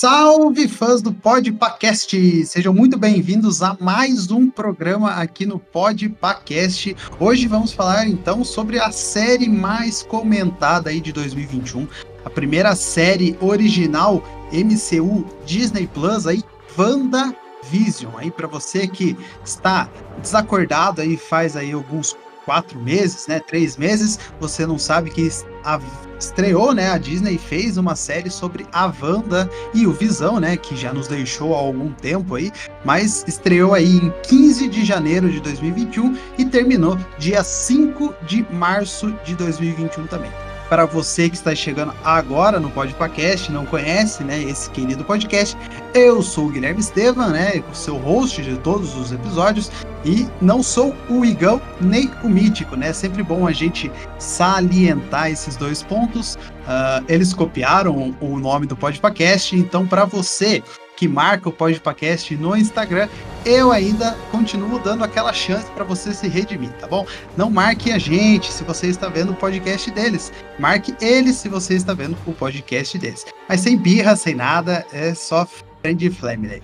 [0.00, 2.46] Salve, fãs do Podpacast!
[2.46, 6.94] Sejam muito bem-vindos a mais um programa aqui no Podpacast.
[7.18, 11.88] Hoje vamos falar então sobre a série mais comentada aí de 2021,
[12.24, 16.44] a primeira série original MCU Disney Plus aí,
[16.78, 18.12] WandaVision.
[18.18, 19.90] Aí para você que está
[20.22, 23.40] desacordado aí faz aí alguns quatro meses, né?
[23.40, 25.28] Três meses, você não sabe que
[25.64, 25.80] a,
[26.18, 26.90] estreou, né?
[26.90, 30.56] A Disney fez uma série sobre a Wanda e o Visão, né?
[30.56, 32.52] Que já nos deixou há algum tempo aí,
[32.84, 39.14] mas estreou aí em 15 de janeiro de 2021 e terminou dia 5 de março
[39.24, 44.70] de 2021 também para você que está chegando agora no Podcast, não conhece, né, esse
[44.70, 45.56] querido podcast,
[45.94, 49.70] eu sou o Guilherme Estevam, né, o seu host de todos os episódios,
[50.04, 55.56] e não sou o Igão nem o Mítico, né, sempre bom a gente salientar esses
[55.56, 60.62] dois pontos, uh, eles copiaram o nome do Podcast, então para você
[60.98, 63.08] que marca o podcast no Instagram,
[63.46, 67.06] eu ainda continuo dando aquela chance para você se redimir, tá bom?
[67.36, 70.32] Não marque a gente se você está vendo o podcast deles.
[70.58, 73.24] Marque eles se você está vendo o podcast deles.
[73.48, 75.46] Mas sem birra, sem nada, é só
[75.80, 76.60] friend family.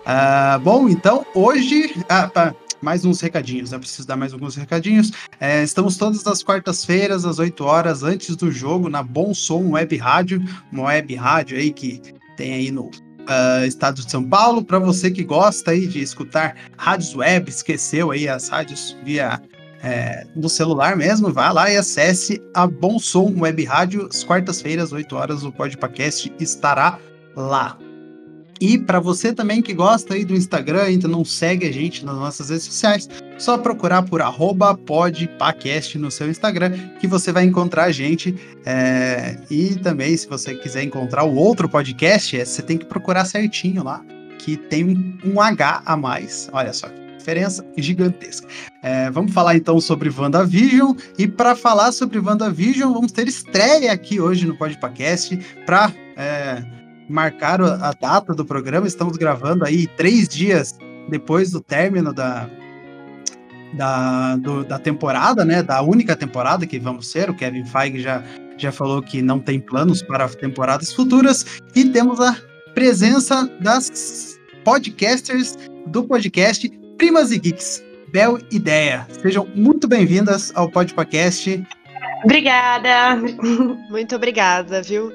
[0.00, 1.94] Uh, bom, então hoje.
[2.08, 5.12] Ah, pá, mais uns recadinhos, eu preciso dar mais alguns recadinhos.
[5.38, 9.94] É, estamos todas as quartas-feiras, às 8 horas, antes do jogo, na Bom Som Web
[9.98, 10.42] Rádio,
[10.72, 12.00] uma web rádio aí que
[12.36, 12.90] tem aí no
[13.28, 14.64] uh, estado de São Paulo.
[14.64, 19.40] Para você que gosta aí de escutar rádios web, esqueceu aí as rádios via
[19.82, 24.08] é, no celular mesmo, vá lá e acesse a Bom Som Web Rádio.
[24.10, 26.98] Às quartas-feiras, 8 horas, o Podcast estará
[27.36, 27.76] lá.
[28.60, 32.14] E para você também que gosta aí do Instagram, ainda não segue a gente nas
[32.14, 34.20] nossas redes sociais, só procurar por
[34.86, 38.34] podpacast no seu Instagram que você vai encontrar a gente.
[38.64, 39.36] É...
[39.50, 43.82] E também, se você quiser encontrar o outro podcast, é, você tem que procurar certinho
[43.82, 44.02] lá,
[44.38, 46.48] que tem um H a mais.
[46.52, 46.88] Olha só,
[47.24, 48.46] diferença gigantesca.
[48.82, 50.94] É, vamos falar então sobre WandaVision.
[51.18, 55.90] E para falar sobre WandaVision, vamos ter estreia aqui hoje no Podcast para.
[56.16, 60.76] É, marcaram a data do programa, estamos gravando aí três dias
[61.08, 62.48] depois do término da,
[63.74, 65.62] da, do, da temporada, né?
[65.62, 67.28] Da única temporada que vamos ser.
[67.30, 68.22] O Kevin Feige já,
[68.56, 71.44] já falou que não tem planos para temporadas futuras.
[71.74, 72.36] E temos a
[72.74, 75.56] presença das podcasters
[75.86, 77.82] do podcast Primas e Geeks.
[78.10, 79.06] Bel Ideia.
[79.20, 81.66] Sejam muito bem-vindas ao Podcast.
[82.22, 83.16] Obrigada.
[83.90, 85.12] Muito obrigada, viu?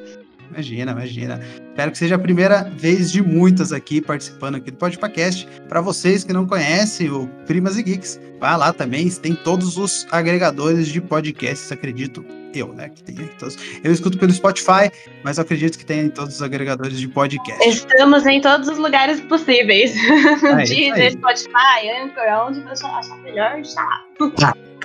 [0.52, 1.40] Imagina, imagina.
[1.80, 5.48] Espero que seja a primeira vez de muitas aqui participando aqui do podcast.
[5.70, 10.06] Para vocês que não conhecem o Primas e Geeks, vá lá também, tem todos os
[10.12, 12.90] agregadores de podcasts, acredito eu, né?
[12.90, 13.58] Que tem todos.
[13.82, 14.92] Eu escuto pelo Spotify,
[15.24, 17.66] mas eu acredito que tem em todos os agregadores de podcast.
[17.66, 19.96] Estamos em todos os lugares possíveis.
[20.44, 23.88] É, Deezer, Spotify, Anchor, onde você achar melhor, está.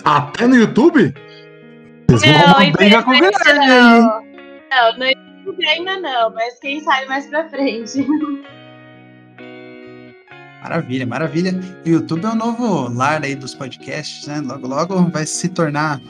[0.05, 1.12] Ah, até no YouTube?
[2.08, 4.23] Vocês não, vão briga com o Guilherme, não.
[4.70, 8.06] Não, no YouTube ainda não, mas quem sabe mais pra frente.
[10.62, 11.61] Maravilha, maravilha.
[11.85, 14.41] O YouTube é o novo lar aí dos podcasts, né?
[14.41, 16.00] Logo, logo vai se tornar.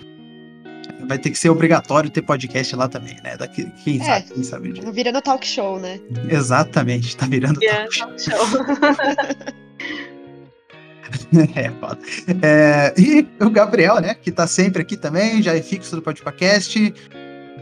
[1.09, 3.37] Vai ter que ser obrigatório ter podcast lá também, né?
[3.37, 4.93] Daqui, quem é, sabe, quem sabe disso.
[4.93, 6.01] Virando talk show, né?
[6.31, 8.39] Exatamente, tá virando, virando talk show.
[8.39, 9.65] Talk show.
[11.55, 11.99] é, foda.
[12.43, 14.15] É, e o Gabriel, né?
[14.15, 16.95] Que tá sempre aqui também, já é fixo do podcast.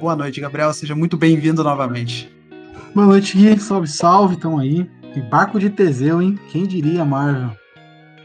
[0.02, 0.74] Boa noite, Gabriel.
[0.74, 2.28] Seja muito bem-vindo novamente.
[2.92, 3.56] Boa noite, Gui.
[3.60, 4.36] Salve, salve.
[4.36, 4.84] Tamo aí.
[5.14, 6.36] Que barco de Teseu, hein?
[6.50, 7.56] Quem diria, Marvel?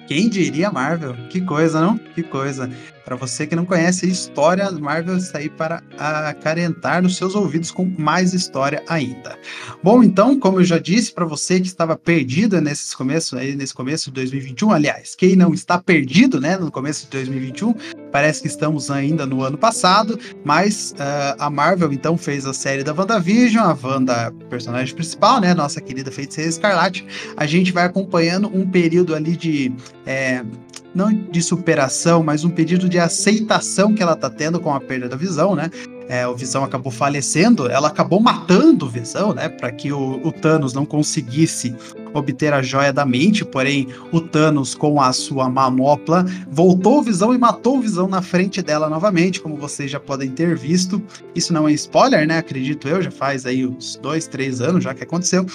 [0.07, 1.13] Quem diria Marvel?
[1.29, 1.95] Que coisa, não?
[1.95, 2.68] Que coisa.
[3.07, 5.81] Para você que não conhece a história, Marvel está aí para
[6.27, 9.39] acarentar nos seus ouvidos com mais história ainda.
[9.81, 13.74] Bom, então, como eu já disse para você que estava perdido nesse começo, aí, nesse
[13.74, 17.75] começo de 2021, aliás, quem não está perdido, né, no começo de 2021,
[18.12, 22.83] parece que estamos ainda no ano passado, mas uh, a Marvel então fez a série
[22.83, 27.07] da WandaVision, a Wanda, personagem principal, né, nossa querida feiticeira Escarlate.
[27.38, 29.71] A gente vai acompanhando um período ali de
[30.06, 30.44] é,
[30.97, 35.07] não de superação, mas um pedido de aceitação que ela tá tendo com a perda
[35.07, 35.69] da visão, né?
[36.09, 39.49] É, o Visão acabou falecendo, ela acabou matando o Visão, né?
[39.49, 41.75] Para que o, o, Thanos não conseguisse
[42.13, 47.35] obter a joia da mente, porém o Thanos, com a sua manopla, voltou o Visão
[47.35, 51.01] e matou o Visão na frente dela novamente, como vocês já podem ter visto.
[51.35, 52.38] Isso não é spoiler, né?
[52.38, 55.45] Acredito eu, já faz aí uns dois, três anos já que aconteceu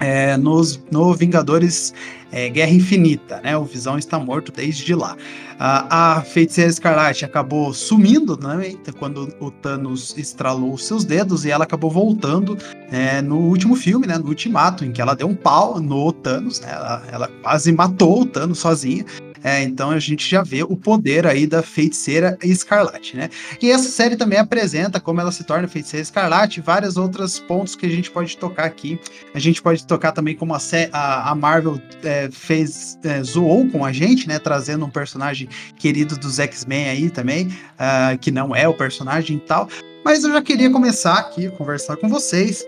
[0.00, 1.94] é, nos, no Vingadores
[2.30, 3.56] é, Guerra Infinita, né?
[3.56, 5.16] O Visão está morto desde lá.
[5.58, 8.74] A, Feiticeira Escarlate acabou sumindo, né?
[8.98, 12.58] Quando o Thanos estralou seus dedos e ela acabou voltando
[12.90, 14.18] é, no último filme, né?
[14.18, 16.70] No Ultimato, em que ela deu um pau no Thanos, né?
[16.70, 19.04] Ela, ela quase matou o Thanos sozinha.
[19.42, 23.28] É, então a gente já vê o poder aí da feiticeira escarlate, né?
[23.60, 27.86] E essa série também apresenta como ela se torna feiticeira escarlate, vários outros pontos que
[27.86, 28.98] a gente pode tocar aqui.
[29.34, 30.58] A gente pode tocar também como a,
[30.92, 34.38] a, a Marvel é, fez, é, zoou com a gente, né?
[34.38, 39.40] Trazendo um personagem querido dos X-Men aí também, uh, que não é o personagem e
[39.40, 39.68] tal.
[40.04, 42.64] Mas eu já queria começar aqui, conversar com vocês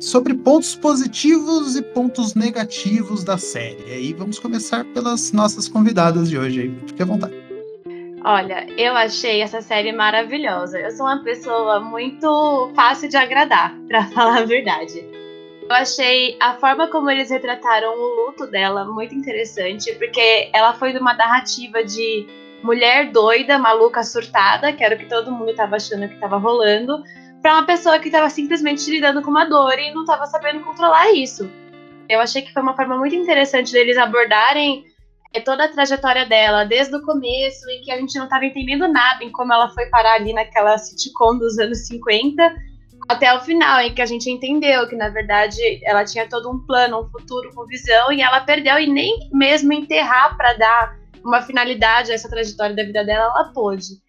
[0.00, 3.84] sobre pontos positivos e pontos negativos da série.
[3.86, 6.74] E aí vamos começar pelas nossas convidadas de hoje.
[6.86, 7.34] Fique à vontade.
[8.24, 10.78] Olha, eu achei essa série maravilhosa.
[10.78, 15.08] Eu sou uma pessoa muito fácil de agradar, para falar a verdade.
[15.62, 20.92] Eu achei a forma como eles retrataram o luto dela muito interessante, porque ela foi
[20.92, 22.26] de uma narrativa de
[22.62, 27.02] mulher doida, maluca, surtada, que era o que todo mundo estava achando que estava rolando,
[27.42, 31.12] para uma pessoa que estava simplesmente lidando com uma dor e não estava sabendo controlar
[31.12, 31.50] isso.
[32.08, 34.84] Eu achei que foi uma forma muito interessante deles abordarem
[35.32, 38.88] é, toda a trajetória dela, desde o começo, em que a gente não estava entendendo
[38.88, 42.52] nada em como ela foi parar ali naquela sitcom dos anos 50,
[43.08, 46.64] até o final, em que a gente entendeu que, na verdade, ela tinha todo um
[46.66, 51.42] plano, um futuro com visão, e ela perdeu, e nem mesmo enterrar para dar uma
[51.42, 54.00] finalidade a essa trajetória da vida dela, ela pôde.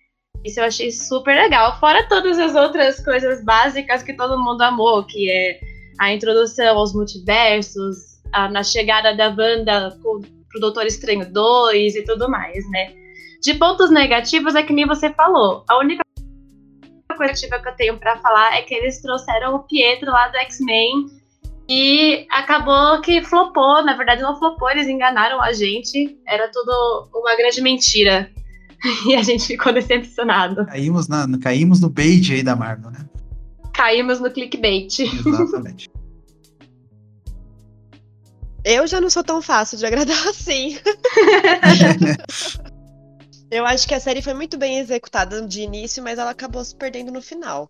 [0.43, 1.79] Isso eu achei super legal.
[1.79, 5.59] Fora todas as outras coisas básicas que todo mundo amou, que é
[5.99, 12.03] a introdução aos multiversos, a, na chegada da Wanda pro, pro Doutor Estranho 2 e
[12.03, 12.93] tudo mais, né?
[13.41, 15.63] De pontos negativos é que nem você falou.
[15.69, 16.03] A única
[17.15, 21.07] coisa que eu tenho para falar é que eles trouxeram o Pietro lá do X-Men
[21.69, 26.19] e acabou que flopou, na verdade não flopou, eles enganaram a gente.
[26.27, 28.31] Era tudo uma grande mentira.
[29.05, 30.65] E a gente ficou decepcionado.
[30.65, 33.05] Caímos, na, caímos no bait aí da Marvel, né?
[33.73, 34.99] Caímos no clickbait.
[34.99, 35.89] Exatamente.
[38.63, 40.77] Eu já não sou tão fácil de agradar assim.
[43.49, 46.75] Eu acho que a série foi muito bem executada de início, mas ela acabou se
[46.75, 47.69] perdendo no final.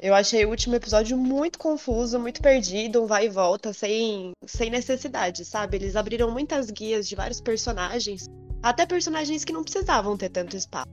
[0.00, 4.70] Eu achei o último episódio muito confuso, muito perdido, um vai e volta, sem, sem
[4.70, 5.76] necessidade, sabe?
[5.76, 8.28] Eles abriram muitas guias de vários personagens,
[8.68, 10.90] até personagens que não precisavam ter tanto espaço.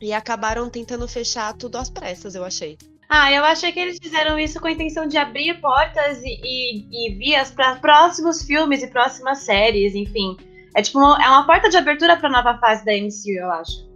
[0.00, 2.78] E acabaram tentando fechar tudo às pressas, eu achei.
[3.08, 7.08] Ah, eu achei que eles fizeram isso com a intenção de abrir portas e, e,
[7.08, 10.36] e vias para próximos filmes e próximas séries, enfim.
[10.76, 13.90] É tipo, uma, é uma porta de abertura para nova fase da MCU, eu acho.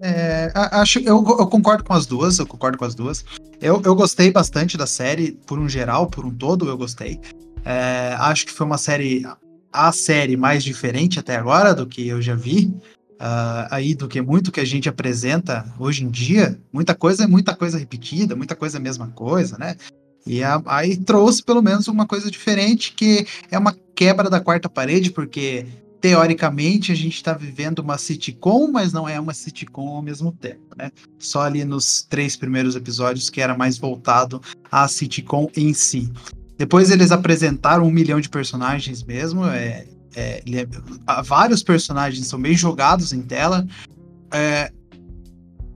[0.00, 3.24] É, acho, eu, eu, concordo com as duas, eu concordo com as duas.
[3.60, 7.20] Eu, eu gostei bastante da série, por um geral, por um todo, eu gostei.
[7.64, 9.24] É, acho que foi uma série,
[9.72, 12.72] a série mais diferente até agora do que eu já vi.
[13.20, 17.26] Uh, aí do que muito que a gente apresenta hoje em dia, muita coisa é
[17.26, 19.76] muita coisa repetida, muita coisa é a mesma coisa, né?
[20.24, 24.68] E a, aí trouxe pelo menos uma coisa diferente, que é uma quebra da quarta
[24.68, 25.66] parede, porque
[26.00, 30.76] teoricamente a gente está vivendo uma sitcom, mas não é uma sitcom ao mesmo tempo,
[30.76, 30.90] né?
[31.18, 36.10] Só ali nos três primeiros episódios que era mais voltado à sitcom em si.
[36.58, 39.86] Depois eles apresentaram um milhão de personagens mesmo, é,
[40.16, 43.66] é, é, vários personagens são bem jogados em tela.
[44.32, 44.72] É,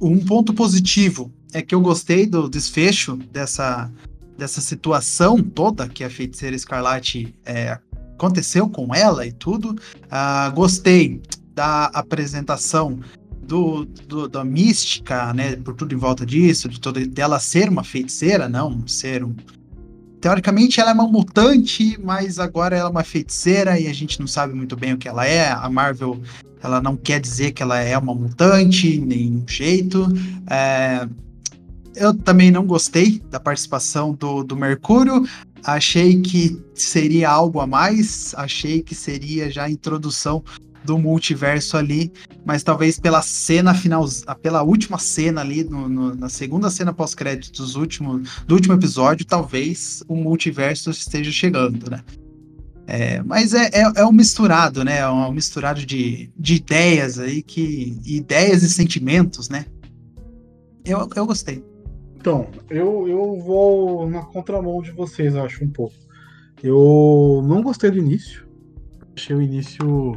[0.01, 3.91] um ponto positivo é que eu gostei do desfecho dessa,
[4.37, 7.79] dessa situação toda que a feiticeira Escarlate é,
[8.15, 9.71] aconteceu com ela e tudo.
[9.71, 11.21] Uh, gostei
[11.55, 12.99] da apresentação
[13.43, 17.85] do, do, da mística, né, por tudo em volta disso, de toda dela ser uma
[17.85, 19.35] feiticeira, não ser um,
[20.23, 24.27] teoricamente ela é uma mutante, mas agora ela é uma feiticeira e a gente não
[24.29, 25.51] sabe muito bem o que ela é.
[25.51, 26.23] A Marvel
[26.63, 30.07] ela não quer dizer que ela é uma mutante, nem jeito.
[30.49, 31.09] É,
[31.97, 35.27] eu também não gostei da participação do, do Mercúrio.
[35.65, 38.33] Achei que seria algo a mais.
[38.37, 40.45] Achei que seria já a introdução
[40.85, 42.13] do multiverso ali,
[42.45, 44.07] mas talvez pela cena final,
[44.41, 49.25] pela última cena ali, no, no, na segunda cena pós-créditos do último, do último episódio,
[49.25, 52.03] talvez o multiverso esteja chegando, né?
[52.87, 54.99] É, mas é, é, é, um misturado, né?
[54.99, 59.67] É um misturado de, de ideias aí, que ideias e sentimentos, né?
[60.85, 61.65] Eu, eu gostei.
[62.17, 65.95] Então, eu, eu vou na contramão de vocês, acho, um pouco.
[66.63, 68.47] Eu não gostei do início.
[69.17, 70.17] Achei o início.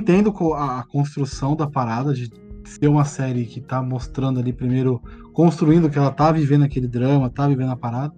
[0.00, 2.30] Entendo a construção da parada de
[2.64, 5.02] ser uma série que tá mostrando ali primeiro,
[5.32, 8.14] construindo que ela tá vivendo aquele drama, tá vivendo a parada.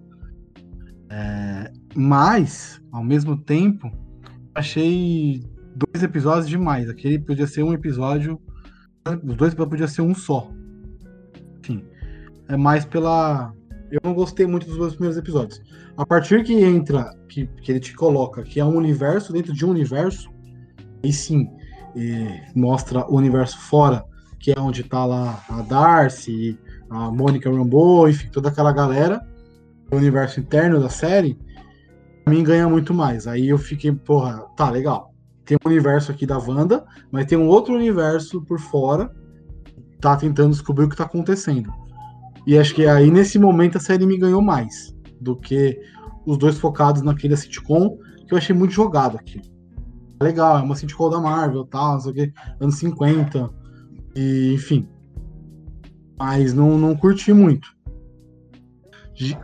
[1.10, 3.90] É, mas, ao mesmo tempo,
[4.54, 5.42] achei
[5.74, 6.88] dois episódios demais.
[6.88, 8.40] Aquele podia ser um episódio.
[9.24, 10.50] Os dois podia ser um só.
[11.60, 11.84] Enfim
[12.48, 13.52] é mais pela.
[13.90, 15.60] Eu não gostei muito dos dois primeiros episódios.
[15.96, 19.64] A partir que entra, que, que ele te coloca, que é um universo dentro de
[19.64, 20.30] um universo,
[21.02, 21.50] e sim,
[21.94, 24.04] e mostra o universo fora,
[24.38, 26.58] que é onde tá lá a Darcy,
[26.90, 29.20] a Mônica Rambeau, enfim, toda aquela galera,
[29.90, 31.38] o universo interno da série,
[32.24, 33.26] pra mim ganha muito mais.
[33.26, 35.12] Aí eu fiquei, porra, tá legal.
[35.44, 39.14] Tem um universo aqui da Wanda, mas tem um outro universo por fora,
[40.00, 41.72] tá tentando descobrir o que tá acontecendo.
[42.46, 45.78] E acho que aí, nesse momento, a série me ganhou mais do que
[46.26, 49.40] os dois focados naquele sitcom, que eu achei muito jogado aqui.
[50.22, 53.50] Legal, é uma sitcom da Marvel, tal, não sei o que, anos 50,
[54.14, 54.88] e, enfim.
[56.18, 57.68] Mas não, não curti muito.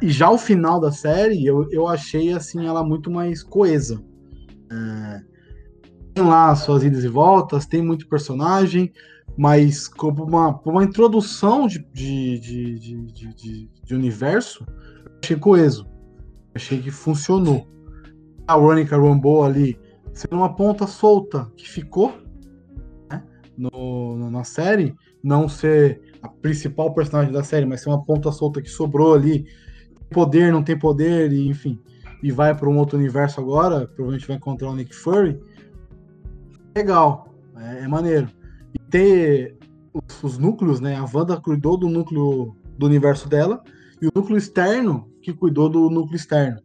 [0.00, 4.02] E já o final da série, eu, eu achei, assim, ela muito mais coesa.
[4.70, 5.20] É,
[6.14, 8.92] tem lá suas idas e voltas, tem muito personagem,
[9.37, 14.66] mas como uma, uma introdução de, de, de, de, de universo,
[15.23, 15.87] achei coeso.
[16.54, 17.68] Achei que funcionou.
[18.47, 19.78] A Ronica Rambo ali
[20.18, 22.12] sendo uma ponta solta que ficou
[23.08, 23.22] né,
[23.56, 28.60] no, na série, não ser a principal personagem da série, mas ser uma ponta solta
[28.60, 29.46] que sobrou ali,
[30.10, 31.80] poder, não tem poder, e, enfim,
[32.20, 35.40] e vai para um outro universo agora, provavelmente vai encontrar o Nick Fury.
[36.76, 38.28] Legal, é, é maneiro
[38.75, 39.56] e ter
[39.94, 40.96] os, os, núcleos, né?
[40.96, 43.62] A Wanda cuidou do núcleo do universo dela
[44.02, 46.60] e o núcleo externo que cuidou do núcleo externo.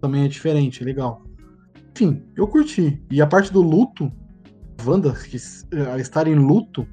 [0.00, 1.27] Também é diferente, é legal.
[1.98, 3.02] Enfim, eu curti.
[3.10, 4.12] E a parte do luto,
[4.86, 6.86] Wanda, que uh, estar em luto,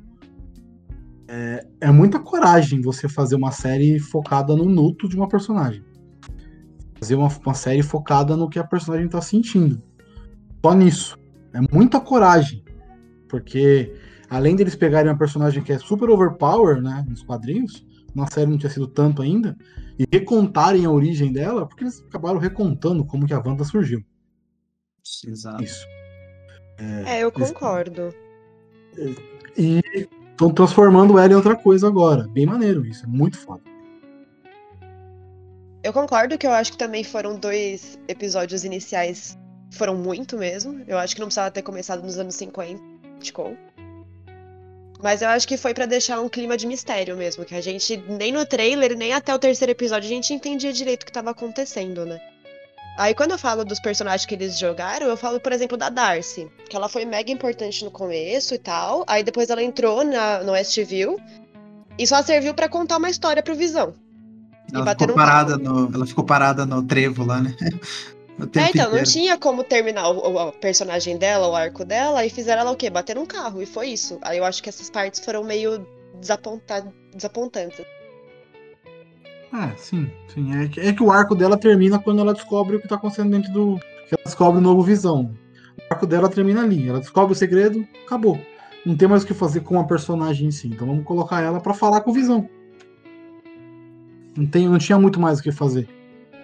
[1.28, 5.84] é, é, muita coragem você fazer uma série focada no luto de uma personagem.
[7.00, 9.80] Fazer uma, uma série focada no que a personagem está sentindo.
[10.66, 11.20] Só nisso.
[11.54, 12.66] É muita coragem.
[13.30, 13.94] Porque
[14.28, 17.86] além deles pegarem uma personagem que é super overpower, né, nos quadrinhos,
[18.16, 19.56] na série não tinha sido tanto ainda,
[20.00, 24.04] e recontarem a origem dela, porque eles acabaram recontando como que a Wanda surgiu.
[25.28, 25.64] Exato.
[25.64, 25.86] Isso.
[26.78, 28.14] É, é eu concordo.
[29.58, 29.82] E
[30.32, 32.28] estão transformando ela em outra coisa agora.
[32.28, 33.62] Bem maneiro isso, é muito foda.
[35.84, 39.38] Eu concordo que eu acho que também foram dois episódios iniciais
[39.72, 40.84] foram muito mesmo.
[40.88, 42.82] Eu acho que não precisava ter começado nos anos 50,
[43.20, 43.56] tipo.
[45.04, 47.98] Mas eu acho que foi para deixar um clima de mistério mesmo, que a gente
[47.98, 51.32] nem no trailer, nem até o terceiro episódio a gente entendia direito o que estava
[51.32, 52.20] acontecendo, né?
[52.98, 56.48] Aí quando eu falo dos personagens que eles jogaram, eu falo, por exemplo, da Darcy,
[56.70, 60.54] que ela foi mega importante no começo e tal, aí depois ela entrou na, no
[60.54, 61.20] Westview
[61.98, 63.94] e só serviu para contar uma história pro Visão.
[64.74, 67.56] Ela ficou, parada no, ela ficou parada no trevo lá, né?
[67.62, 67.70] é,
[68.40, 68.96] então, inteiro.
[68.96, 72.76] não tinha como terminar o, o, personagem dela, o arco dela, e fizeram ela o
[72.76, 72.90] quê?
[72.90, 74.18] Bater um carro, e foi isso.
[74.22, 75.86] Aí eu acho que essas partes foram meio
[76.20, 77.86] desapontantes.
[79.64, 80.64] É, sim, sim.
[80.64, 83.32] É que, é que o arco dela termina quando ela descobre o que tá acontecendo
[83.32, 83.80] dentro do.
[84.08, 85.34] Que ela descobre o novo visão.
[85.78, 86.90] O arco dela termina ali.
[86.90, 88.40] Ela descobre o segredo, acabou.
[88.86, 90.68] Não tem mais o que fazer com a personagem em si.
[90.68, 92.50] Então vamos colocar ela para falar com o visão.
[94.36, 95.88] Não, tem, não tinha muito mais o que fazer.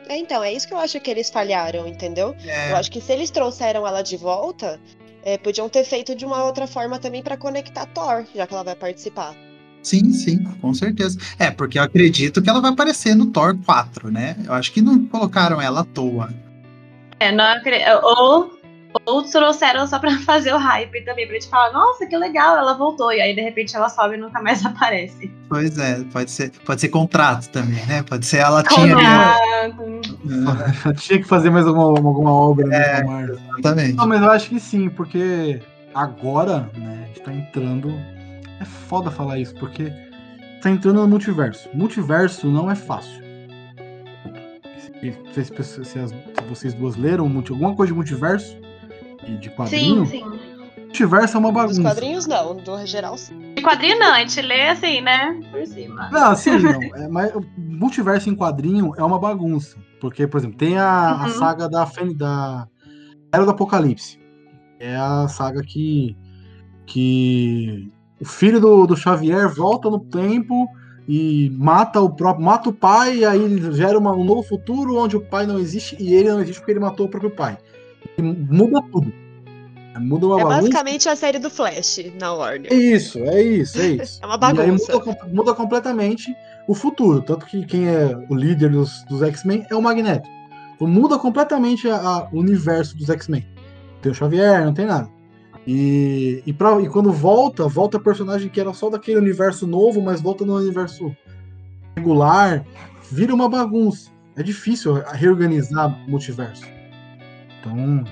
[0.07, 2.35] É, então, é isso que eu acho que eles falharam, entendeu?
[2.43, 2.71] É.
[2.71, 4.79] Eu acho que se eles trouxeram ela de volta,
[5.23, 8.63] é, podiam ter feito de uma outra forma também para conectar Thor, já que ela
[8.63, 9.35] vai participar.
[9.83, 11.17] Sim, sim, com certeza.
[11.39, 14.35] É, porque eu acredito que ela vai aparecer no Thor 4, né?
[14.45, 16.29] Eu acho que não colocaram ela à toa.
[17.19, 17.89] É, não acredito.
[18.03, 18.61] Ou
[19.05, 22.73] ou trouxeram só pra fazer o hype também, pra gente falar, nossa, que legal, ela
[22.73, 23.11] voltou.
[23.11, 25.31] E aí, de repente, ela sobe e nunca mais aparece.
[25.49, 28.03] Pois é, pode ser, pode ser contrato também, né?
[28.03, 28.95] Pode ser ela tinha.
[30.97, 33.03] Tinha que fazer mais alguma, alguma obra É.
[33.03, 33.39] no Marvel.
[33.57, 33.95] Exatamente.
[33.95, 35.61] Não, mas eu acho que sim, porque
[35.93, 37.93] agora, né, a gente tá entrando.
[38.61, 39.91] É foda falar isso, porque
[40.61, 41.67] tá entrando no multiverso.
[41.73, 43.21] Multiverso não é fácil.
[45.33, 48.55] Se, se- se- se as- se vocês duas leram multi- alguma coisa de multiverso
[49.27, 50.23] e de Sim, quadrinho, sim.
[50.77, 51.81] multiverso é uma Dos bagunça.
[51.81, 52.55] quadrinhos, não.
[52.55, 53.53] Do geral, sim.
[53.55, 55.39] De quadrinho não, a gente lê assim, né?
[55.51, 56.09] Por cima.
[56.11, 56.79] Não, sim, não.
[57.01, 59.77] É, mas o multiverso em quadrinho é uma bagunça.
[59.99, 61.29] Porque, por exemplo, tem a, a Uhum.
[61.29, 61.83] saga da,
[62.15, 62.67] da
[63.33, 64.19] Era do Apocalipse.
[64.79, 66.15] É a saga que,
[66.87, 67.91] que
[68.21, 70.67] o filho do, do Xavier volta no tempo
[71.07, 75.17] e mata o próprio, mata o pai, e aí gera uma- um novo futuro onde
[75.17, 77.57] o pai não existe e ele não existe porque ele matou o próprio pai.
[78.17, 79.11] E muda tudo.
[79.99, 80.61] Muda uma É bagunça.
[80.61, 82.71] basicamente a série do Flash na Warner.
[82.71, 84.19] É isso, é isso, é isso.
[84.23, 84.93] É uma bagunça.
[84.97, 86.33] muda, muda completamente
[86.67, 87.21] o futuro.
[87.21, 90.29] Tanto que quem é o líder dos, dos X-Men é o Magneto.
[90.75, 93.45] Então muda completamente o universo dos X-Men.
[94.01, 95.09] Tem o Xavier, não tem nada.
[95.67, 100.19] E, e, pra- e quando volta, volta personagem que era só daquele universo novo, mas
[100.21, 101.15] volta no universo
[101.95, 102.65] regular.
[103.11, 104.09] Vira uma bagunça.
[104.35, 106.63] É difícil reorganizar multiverso.
[107.59, 108.03] Então,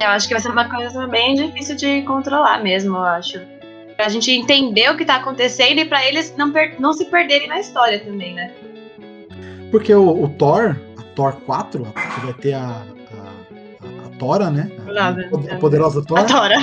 [0.00, 3.40] Eu acho que vai ser uma coisa bem difícil de controlar mesmo, eu acho.
[3.96, 7.60] Pra gente entender o que tá acontecendo e pra eles não, não se perderem na
[7.60, 8.52] história também, né?
[9.70, 12.84] Porque o, o Thor, a Thor 4, que vai ter a
[14.22, 14.70] Tora, né?
[14.96, 16.18] A, a poderosa Thor.
[16.20, 16.54] Adora.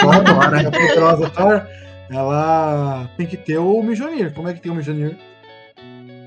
[0.00, 0.14] Thor,
[0.66, 1.62] a poderosa Thor,
[2.10, 4.34] ela tem que ter o Mjolnir.
[4.34, 5.16] Como é que tem o Mjolnir?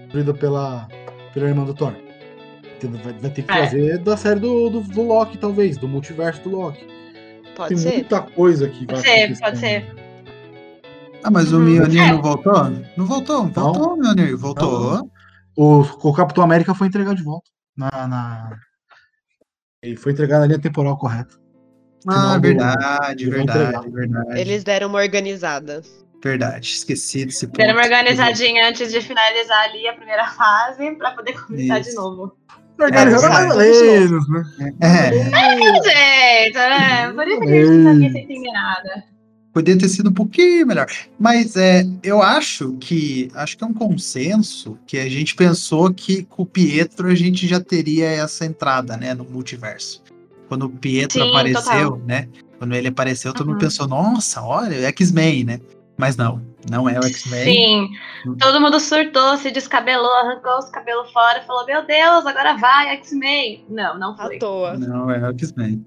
[0.03, 0.87] Construído pela,
[1.33, 1.93] pela irmã do Thor.
[3.03, 3.55] Vai, vai ter que É.
[3.57, 6.87] trazer da série do, do, do Loki, talvez, do multiverso do Loki.
[7.55, 7.93] Pode tem ser.
[7.93, 9.41] muita coisa que vai Pode ser, acontecer.
[9.43, 9.95] pode ser.
[11.23, 11.63] Ah, mas o Uhum.
[11.65, 12.11] Mjolnir É.
[12.13, 12.63] não voltou?
[12.95, 15.11] Não voltou, voltou o Mjolnir, voltou.
[15.57, 17.49] O, o Capitão América foi entregado de volta.
[17.75, 18.49] Na, na...
[19.87, 21.35] Ele foi entregado na linha temporal correta.
[22.07, 24.39] Ah, verdade, verdade, verdade.
[24.39, 25.81] Eles deram uma organizada.
[26.23, 27.57] Verdade, esqueci desse ponto.
[27.57, 31.89] Deram uma organizadinha antes de finalizar ali a primeira fase pra poder começar Isso.
[31.91, 32.37] de novo.
[32.79, 34.43] Organizado É, mais ou menos, né?
[34.81, 35.31] É, né?
[35.79, 39.03] Isso que a gente não sabia sem entender nada.
[39.57, 40.85] Podia ter sido um pouquinho melhor.
[41.19, 46.23] Mas é, eu acho que acho que é um consenso que a gente pensou que
[46.23, 50.03] com o Pietro a gente já teria essa entrada, né, no multiverso.
[50.47, 52.01] Quando o Pietro Sim, apareceu, total.
[52.05, 52.27] né?
[52.59, 53.61] Quando ele apareceu, todo mundo Uhum.
[53.61, 55.59] pensou, nossa, olha, é X-Men, né?
[55.99, 56.39] Mas não,
[56.69, 57.43] não é o X-Men.
[57.43, 57.89] Sim.
[58.39, 62.89] Todo mundo surtou, se descabelou, arrancou os cabelos fora e falou: Meu Deus, agora vai,
[62.97, 63.65] X-Men.
[63.67, 64.37] Não, não À foi.
[64.37, 64.77] toa.
[64.77, 65.83] Não é o X-Men.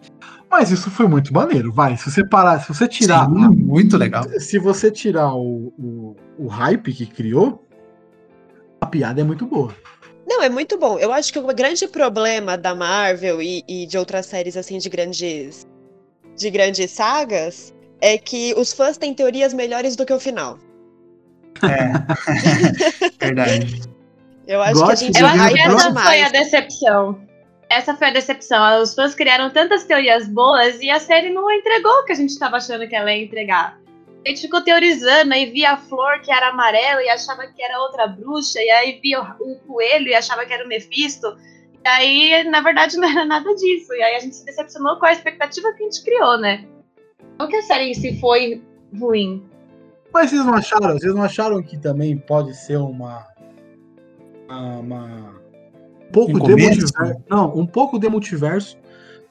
[0.50, 1.96] Mas isso foi muito maneiro, vai.
[1.96, 3.26] Se você parar, se você tirar.
[3.26, 4.24] Sim, muito legal.
[4.40, 7.64] Se você tirar o, o, o hype que criou,
[8.80, 9.72] a piada é muito boa.
[10.26, 10.98] Não, é muito bom.
[10.98, 14.88] Eu acho que o grande problema da Marvel e, e de outras séries assim de
[14.88, 15.66] grandes
[16.36, 20.58] de grandes sagas é que os fãs têm teorias melhores do que o final.
[21.62, 21.92] É.
[23.24, 23.82] Verdade.
[24.46, 26.28] Eu acho que a Gosto gente de Eu acho Game que of essa foi a
[26.30, 27.29] decepção.
[27.70, 28.82] Essa foi a decepção.
[28.82, 32.30] Os fãs criaram tantas teorias boas e a série não entregou o que a gente
[32.30, 33.80] estava achando que ela ia entregar.
[34.26, 37.80] A gente ficou teorizando e via a flor que era amarela e achava que era
[37.80, 41.38] outra bruxa, e aí via o, coelho e achava que era o Mephisto.
[41.84, 43.94] E aí, na verdade, não era nada disso.
[43.94, 46.66] E aí a gente se decepcionou com a expectativa que a gente criou, né?
[47.38, 48.60] Não que a série em si foi
[48.98, 49.48] ruim.
[50.12, 50.98] Mas vocês não acharam?
[50.98, 53.28] Vocês não acharam que também pode ser uma.
[54.48, 55.39] uma, um
[56.12, 57.22] pouco Um de multiverso?
[57.28, 58.78] Não, um pouco de multiverso.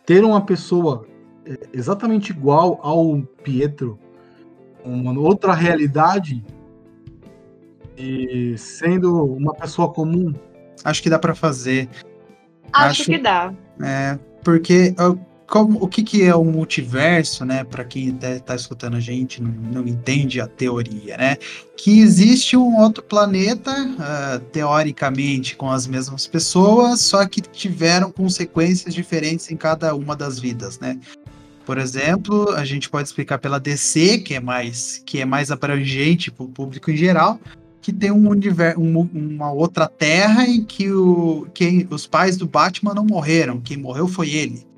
[0.05, 1.05] Ter uma pessoa
[1.45, 3.99] é, exatamente igual ao Pietro,
[4.83, 6.43] uma outra realidade,
[7.97, 10.33] e sendo uma pessoa comum.
[10.83, 11.89] Acho que dá pra fazer.
[12.71, 13.53] Acho, Acho- que dá.
[13.81, 15.15] É, porque ó,
[15.49, 17.63] como, o que, que é o multiverso, né?
[17.63, 21.37] Para quem está escutando a gente não, não entende a teoria, né?
[21.75, 28.93] Que existe um outro planeta, ah, teoricamente com as mesmas pessoas, só que tiveram consequências
[28.93, 30.99] diferentes em cada uma das vidas, né?
[31.65, 36.31] Por exemplo, a gente pode explicar pela DC, que é mais que é mais abrangente
[36.31, 37.39] para o público em geral,
[37.81, 42.93] que tem um universo, uma outra terra em que o, quem, os pais do Batman
[42.93, 43.59] não morreram.
[43.59, 44.68] Quem morreu foi ele.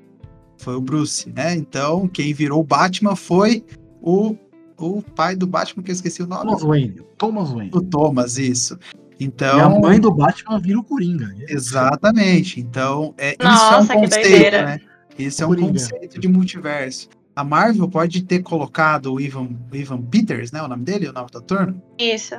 [0.62, 1.54] Foi o Bruce, né?
[1.56, 3.64] Então, quem virou o Batman foi
[4.00, 4.36] o,
[4.78, 6.44] o pai do Batman, que eu esqueci o nome.
[6.44, 7.00] Thomas Wayne.
[7.18, 7.70] Thomas Wayne.
[7.74, 8.78] O Thomas, isso.
[9.18, 11.34] Então, E a mãe do Batman vira o Coringa.
[11.48, 12.60] Exatamente.
[12.60, 14.66] Então, é, Nossa, isso é um que conceito, doideira.
[14.66, 14.80] né?
[15.18, 15.72] Isso é um Coringa.
[15.72, 17.08] conceito de multiverso.
[17.34, 20.62] a Marvel pode ter colocado o Ivan, Ivan Peters, né?
[20.62, 21.74] O nome dele, o nome do ator.
[21.98, 22.34] Isso.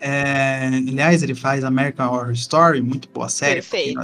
[0.00, 3.54] É, aliás, ele faz American Horror Story, muito boa série.
[3.62, 4.00] Perfeito.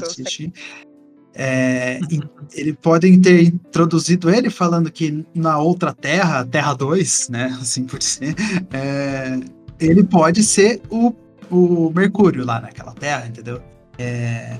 [1.41, 2.01] É,
[2.53, 7.57] ele podem ter introduzido ele falando que na outra Terra, Terra 2, né?
[7.61, 8.35] Assim por dizer,
[8.73, 9.39] é,
[9.79, 11.15] ele pode ser o,
[11.49, 13.63] o Mercúrio lá naquela Terra, entendeu?
[13.97, 14.59] É,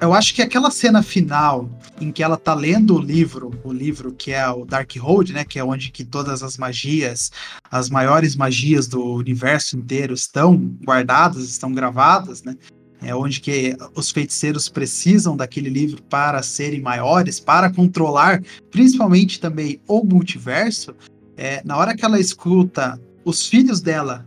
[0.00, 1.68] eu acho que aquela cena final
[2.00, 5.58] em que ela tá lendo o livro, o livro que é o Darkhold, né, que
[5.58, 7.32] é onde que todas as magias,
[7.70, 12.56] as maiores magias do universo inteiro estão guardadas, estão gravadas, né?
[13.04, 19.80] É onde que os feiticeiros precisam daquele livro para serem maiores, para controlar, principalmente também
[19.86, 20.94] o multiverso.
[21.36, 24.26] É, na hora que ela escuta os filhos dela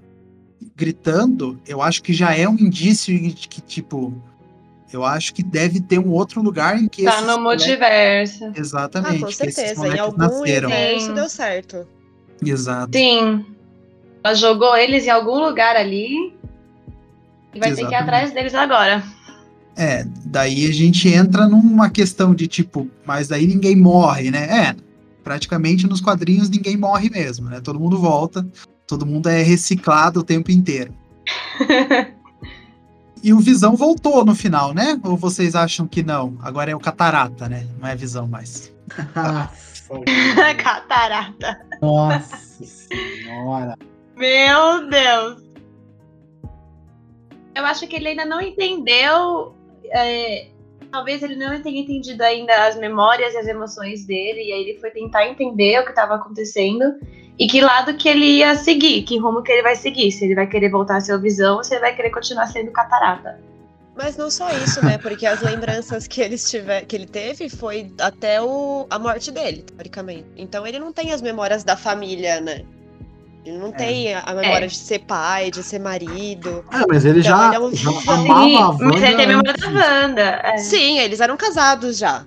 [0.75, 4.13] gritando, eu acho que já é um indício de que, tipo,
[4.91, 7.03] eu acho que deve ter um outro lugar em que.
[7.03, 8.51] Tá no multiverso.
[8.55, 9.23] Exatamente.
[9.23, 9.87] Ah, com certeza.
[9.87, 10.69] Em algum nasceram.
[10.69, 11.87] universo deu certo.
[12.43, 12.97] Exato.
[12.97, 13.45] Sim.
[14.23, 16.33] Ela jogou eles em algum lugar ali.
[17.57, 17.75] E vai Exatamente.
[17.75, 19.03] ter que ir atrás deles agora.
[19.75, 24.67] É, daí a gente entra numa questão de tipo, mas daí ninguém morre, né?
[24.67, 24.75] É,
[25.23, 27.59] praticamente nos quadrinhos ninguém morre mesmo, né?
[27.59, 28.47] Todo mundo volta,
[28.85, 30.93] todo mundo é reciclado o tempo inteiro.
[33.23, 34.99] E o Visão voltou no final, né?
[35.03, 36.37] Ou vocês acham que não?
[36.39, 37.65] Agora é o Catarata, né?
[37.79, 38.71] Não é Visão mais.
[40.63, 41.59] catarata.
[41.81, 43.75] Nossa senhora.
[44.15, 45.46] Meu Deus.
[47.57, 49.55] Eu acho que ele ainda não entendeu.
[49.85, 50.47] É,
[50.91, 54.43] talvez ele não tenha entendido ainda as memórias e as emoções dele.
[54.43, 56.83] E aí ele foi tentar entender o que estava acontecendo
[57.39, 60.35] e que lado que ele ia seguir, que rumo que ele vai seguir, se ele
[60.35, 63.39] vai querer voltar a ser o Visão ou se ele vai querer continuar sendo Catarata.
[63.95, 64.99] Mas não só isso, né?
[64.99, 69.63] Porque as lembranças que ele, tiver, que ele teve foi até o, a morte dele,
[69.63, 70.27] teoricamente.
[70.35, 72.63] Então ele não tem as memórias da família, né?
[73.47, 73.71] Ele não é.
[73.71, 74.67] tem a memória é.
[74.67, 76.65] de ser pai, de ser marido.
[76.69, 77.73] É, mas ele então, já, ele é um...
[77.73, 78.71] já Sim, a.
[78.73, 80.41] Mas ele tem a memória da Wanda.
[80.43, 80.57] É.
[80.57, 82.25] Sim, eles eram casados já.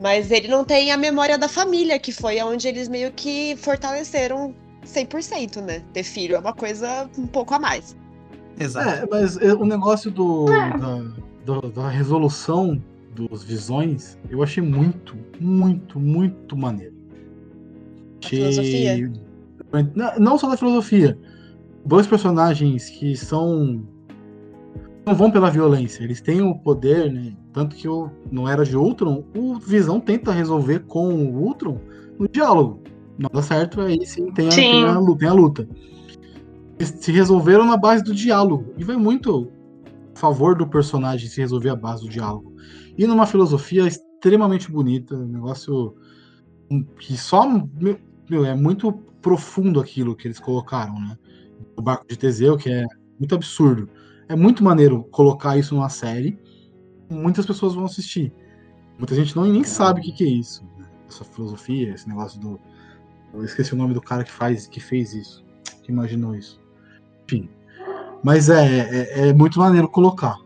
[0.00, 4.54] Mas ele não tem a memória da família, que foi onde eles meio que fortaleceram
[4.86, 5.82] 100%, né?
[5.92, 7.96] Ter filho é uma coisa um pouco a mais.
[8.58, 8.88] Exato.
[8.88, 10.78] É, mas é, o negócio do, é.
[10.78, 11.02] da,
[11.44, 12.80] do, da resolução
[13.16, 16.94] dos visões, eu achei muito, muito, muito maneiro.
[18.22, 18.38] Achei...
[18.38, 19.12] filosofia?
[19.94, 21.18] Não, não só da filosofia.
[21.84, 23.82] Dois personagens que são
[25.04, 27.36] não vão pela violência, eles têm o poder, né?
[27.52, 31.80] Tanto que o, no Era de Ultron, o Visão tenta resolver com o Ultron
[32.18, 32.80] no diálogo.
[33.18, 34.60] Não dá certo, aí sim tem a, sim.
[34.60, 35.68] Tem a, tem a luta.
[36.78, 38.72] Eles se resolveram na base do diálogo.
[38.78, 39.50] E vai muito
[40.14, 42.54] a favor do personagem se resolver a base do diálogo.
[42.96, 45.96] E numa filosofia extremamente bonita, um negócio
[46.98, 47.44] que só.
[48.30, 51.16] Meu, é muito profundo aquilo que eles colocaram, né?
[51.76, 52.84] O barco de Teseu, que é
[53.18, 53.88] muito absurdo
[54.32, 56.38] é muito maneiro colocar isso numa série.
[57.10, 58.32] Muitas pessoas vão assistir.
[58.98, 60.64] Muita gente não nem sabe o que, que é isso.
[60.78, 60.86] Né?
[61.08, 62.58] Essa filosofia, esse negócio do.
[63.34, 65.44] Eu esqueci o nome do cara que faz, que fez isso,
[65.82, 66.60] que imaginou isso.
[67.24, 67.48] Enfim.
[68.22, 70.36] Mas é, é, é muito maneiro colocar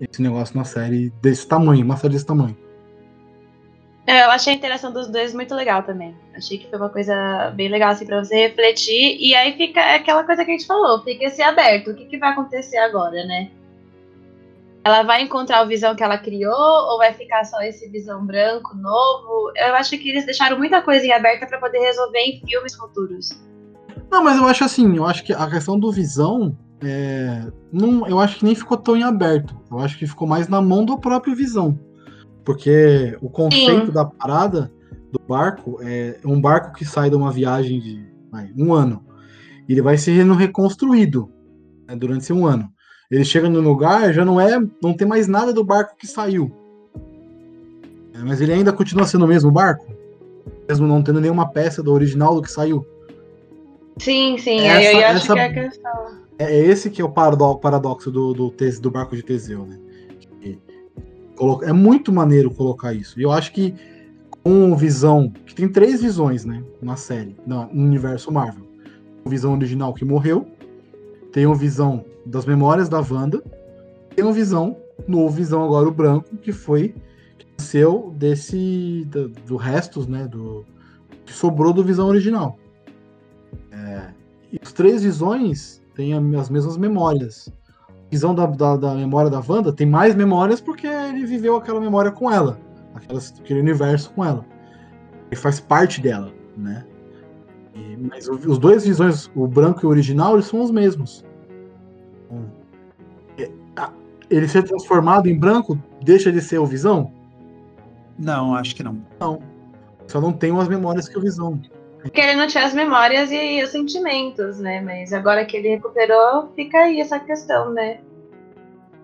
[0.00, 2.56] esse negócio na série desse tamanho, uma série desse tamanho.
[4.06, 6.14] É, eu achei a interação dos dois muito legal também.
[6.34, 9.16] Achei que foi uma coisa bem legal assim para você refletir.
[9.18, 11.90] E aí fica aquela coisa que a gente falou, fica esse aberto.
[11.90, 13.50] O que, que vai acontecer agora, né?
[14.84, 18.76] Ela vai encontrar o visão que ela criou ou vai ficar só esse visão branco
[18.76, 19.50] novo?
[19.56, 23.30] Eu acho que eles deixaram muita coisa em aberta para poder resolver em filmes futuros.
[24.08, 27.42] Não, mas eu acho assim, eu acho que a questão do visão, é,
[27.72, 29.60] não, eu acho que nem ficou tão em aberto.
[29.68, 31.76] Eu acho que ficou mais na mão do próprio visão.
[32.46, 33.92] Porque o conceito Sim.
[33.92, 34.72] da parada
[35.10, 39.04] do barco é um barco que sai de uma viagem de vai, um ano.
[39.68, 41.28] E ele vai sendo reconstruído
[41.88, 42.70] né, durante um ano.
[43.10, 44.60] Ele chega no lugar, já não é.
[44.80, 46.52] não tem mais nada do barco que saiu.
[48.14, 49.84] É, mas ele ainda continua sendo o mesmo barco?
[50.68, 52.86] Mesmo não tendo nenhuma peça do original do que saiu.
[53.98, 56.26] Sim, sim, essa, eu acho essa, que é a questão.
[56.38, 59.80] É esse que é o paradoxo do, do, do barco de Teseu, né?
[61.62, 63.18] É muito maneiro colocar isso.
[63.18, 63.74] E eu acho que
[64.42, 65.32] com visão.
[65.44, 66.62] Que tem três visões, né?
[66.80, 68.64] Na série, no universo Marvel.
[69.26, 70.46] Visão original que morreu.
[71.32, 73.42] Tem uma visão das memórias da Wanda.
[74.14, 76.94] Tem uma visão, novo visão agora o branco, que foi.
[77.36, 79.04] Que nasceu desse.
[79.10, 80.26] Do, do restos, né?
[80.26, 80.64] Do,
[81.24, 82.56] que sobrou do visão original.
[83.72, 84.08] É,
[84.52, 87.52] e as três visões têm as mesmas memórias
[88.10, 92.10] visão da, da, da, memória da Wanda tem mais memórias porque ele viveu aquela memória
[92.10, 92.58] com ela,
[92.94, 94.44] aquele universo com ela.
[95.30, 96.32] Ele faz parte dela.
[96.56, 96.84] né?
[97.74, 101.24] E, mas os dois visões, o branco e o original, eles são os mesmos.
[102.30, 102.46] Hum.
[103.38, 103.50] É,
[104.30, 107.12] Ele ser transformado em branco deixa de ser o Visão?
[108.18, 108.98] Não, acho que não.
[109.20, 109.40] Não.
[110.06, 111.60] Só não tem as memórias que o Visão.
[112.02, 114.80] Porque ele não tinha as memórias e os sentimentos, né?
[114.80, 117.98] Mas agora que ele recuperou, fica aí essa questão, né?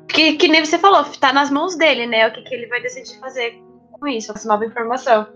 [0.09, 2.29] Que, que nem você falou, tá nas mãos dele, né?
[2.29, 3.61] O que, que ele vai decidir fazer
[3.93, 5.27] com isso, essa nova informação.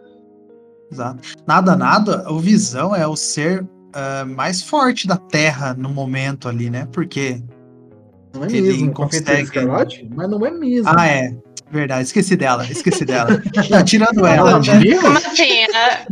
[0.91, 1.21] Exato.
[1.47, 6.69] Nada, nada, o Visão é o ser ah, mais forte da Terra no momento ali,
[6.69, 6.87] né?
[6.93, 7.43] Porque.
[8.35, 10.93] Não é Ele mesmo, Feiticeira consegue- Escarlate, mas não é mesmo.
[10.95, 11.35] Ah, é.
[11.71, 13.43] Verdade, esqueci dela, esqueci dela.
[13.71, 14.63] Não, tirando Ela ela.
[14.63, 14.81] tá né?
[14.81, 15.01] viva?
[15.03, 15.67] Como assim?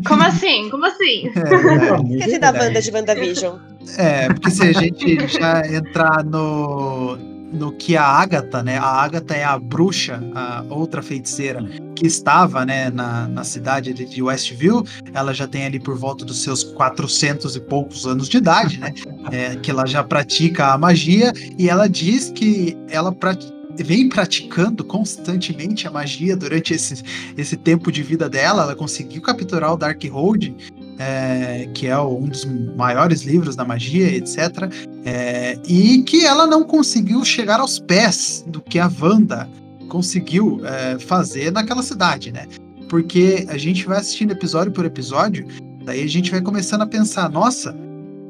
[0.07, 0.71] Como assim?
[0.71, 1.29] Como assim?
[1.29, 2.17] É, verdade.
[2.17, 3.59] Esqueci da banda de WandaVision.
[3.97, 7.17] É, porque se a gente já entrar no,
[7.53, 8.79] no que a Agatha, né?
[8.79, 11.62] A Agatha é a bruxa, a outra feiticeira,
[11.95, 14.85] que estava, né, na, na cidade de Westview.
[15.12, 18.93] Ela já tem ali por volta dos seus 400 e poucos anos de idade, né?
[19.31, 24.84] É, que ela já pratica a magia e ela diz que ela prati- vem praticando
[24.84, 27.02] constantemente a magia durante esse,
[27.37, 28.62] esse tempo de vida dela.
[28.62, 30.54] Ela conseguiu capturar o Darkhold,
[30.98, 32.44] é, que é um dos
[32.76, 34.70] maiores livros da magia, etc.
[35.04, 39.48] é, e que ela não conseguiu chegar aos pés do que a Wanda
[39.88, 42.46] conseguiu é, fazer naquela cidade, né?
[42.88, 45.46] Porque a gente vai assistindo episódio por episódio,
[45.84, 47.74] daí a gente vai começando a pensar, nossa,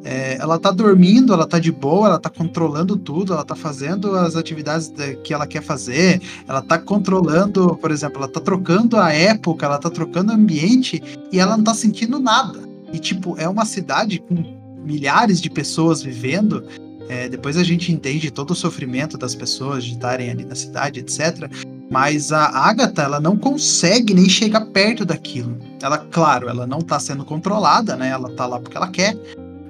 [0.05, 4.15] é, ela tá dormindo, ela tá de boa, ela tá controlando tudo, ela tá fazendo
[4.15, 8.97] as atividades da- que ela quer fazer, ela tá controlando, por exemplo, ela tá trocando
[8.99, 12.59] a época, ela tá trocando o ambiente e ela não tá sentindo nada.
[12.93, 14.45] E, tipo, é uma cidade com
[14.85, 16.63] milhares de pessoas vivendo.
[17.07, 21.01] é, depois a gente entende todo o sofrimento das pessoas de estarem ali na cidade,
[21.01, 21.51] etc.
[21.91, 25.59] Mas a Agatha, ela não consegue nem chegar perto daquilo.
[25.83, 28.09] Ela, claro, ela não tá sendo controlada, né?
[28.09, 29.15] Ela tá lá porque ela quer.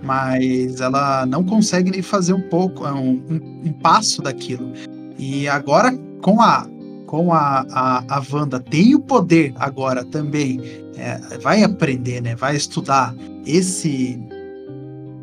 [0.04, 4.72] Mas ela não consegue nem fazer um pouco, um, um, um passo daquilo.
[5.18, 6.68] E agora, com a
[7.06, 10.60] com a, a, a Wanda tem o poder agora também,
[10.96, 12.34] é, vai aprender, né?
[12.34, 13.14] Vai estudar
[13.46, 14.18] esse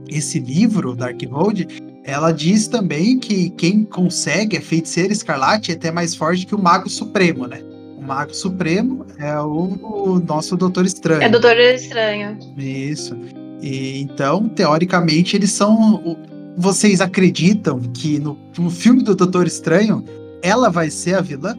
[0.07, 1.67] esse livro, Darkhold,
[2.03, 6.61] ela diz também que quem consegue a feiticeira escarlate é até mais forte que o
[6.61, 7.61] Mago Supremo, né?
[7.97, 11.21] O Mago Supremo é o, o nosso Doutor Estranho.
[11.21, 12.37] É Doutor Estranho.
[12.57, 13.15] Isso.
[13.61, 16.17] E, então, teoricamente, eles são.
[16.57, 20.03] Vocês acreditam que no, no filme do Doutor Estranho
[20.41, 21.55] ela vai ser a vilã?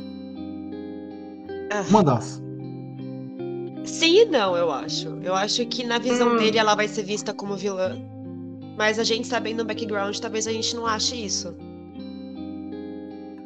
[1.71, 2.43] Ah, Uma das.
[3.85, 5.09] Sim e não, eu acho.
[5.23, 6.37] Eu acho que na visão Hum.
[6.37, 7.97] dele ela vai ser vista como vilã.
[8.77, 11.55] Mas a gente sabendo o background, talvez a gente não ache isso.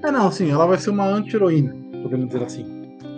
[0.03, 2.64] É, não, sim, ela vai ser uma anti-heroína, podemos dizer assim.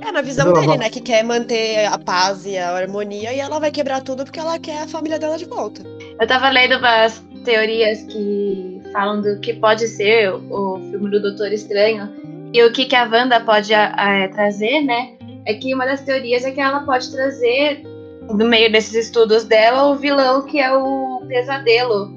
[0.00, 0.88] É, na visão dele, né?
[0.90, 4.58] Que quer manter a paz e a harmonia e ela vai quebrar tudo porque ela
[4.58, 5.82] quer a família dela de volta.
[6.20, 11.52] Eu tava lendo umas teorias que falam do que pode ser o, filme do Doutor
[11.52, 12.08] Estranho
[12.52, 13.92] e o que, que a Wanda pode a-
[14.24, 15.12] a- trazer, né?
[15.44, 17.82] É que uma das teorias é que ela pode trazer,
[18.28, 22.16] no meio desses estudos dela, o vilão que é o Pesadelo.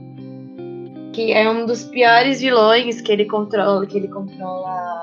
[1.13, 5.01] Que é um dos piores vilões que ele controla, que ele controla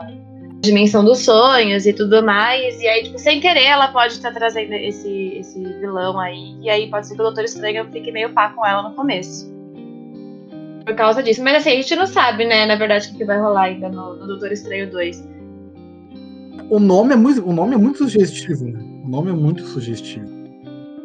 [0.61, 2.81] dimensão dos sonhos e tudo mais.
[2.81, 6.57] E aí, tipo, sem querer, ela pode estar trazendo esse, esse vilão aí.
[6.61, 9.53] E aí pode ser que o Doutor Estranho fique meio pá com ela no começo.
[10.85, 11.43] Por causa disso.
[11.43, 13.89] Mas assim, a gente não sabe, né, na verdade, o que que vai rolar ainda
[13.89, 15.29] no, no Doutor Estranho 2.
[16.71, 18.79] O nome é muito, o nome é muito sugestivo, né?
[19.05, 20.27] O nome é muito sugestivo.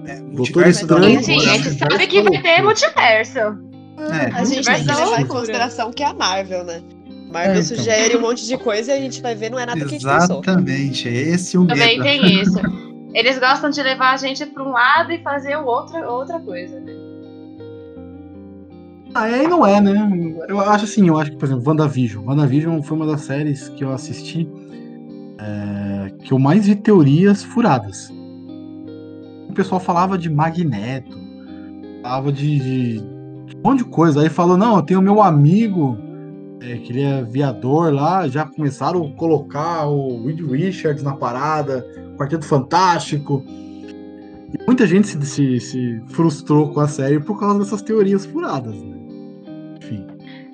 [0.06, 3.40] É, Doutor multiverso da Estranho, Sim, sim, a gente sabe que vai ter multiverso.
[3.40, 6.82] É, A gente da levar em consideração que é a Marvel, né?
[7.34, 7.78] Marvel É, então.
[7.78, 9.88] sugere um monte de coisa e a gente vai ver, não é nada que a
[9.88, 10.42] gente pensou.
[10.44, 12.04] Exatamente, é esse o Também medo.
[12.04, 12.60] tem isso.
[13.14, 16.94] Eles gostam de levar a gente pra um lado e fazer outra, outra coisa, né?
[19.16, 20.10] Ah, é e não é, né?
[20.50, 22.26] Eu acho assim, eu acho que, por exemplo, WandaVision.
[22.26, 24.50] WandaVision foi uma das séries que eu assisti
[25.38, 28.12] é, que eu mais vi teorias furadas.
[29.48, 31.16] O pessoal falava de Magneto,
[32.02, 32.98] falava de, de-
[33.46, 34.22] de um monte de coisa.
[34.22, 35.96] Aí falou, não, eu tenho meu amigo,
[36.64, 41.86] é, que ele é viador lá, já começaram a colocar o Reed Richards na parada,
[42.18, 43.44] Quarteto Fantástico.
[43.48, 48.76] E muita gente se, se, se frustrou com a série por causa dessas teorias furadas,
[48.76, 48.98] né?
[49.82, 50.08] Enfim.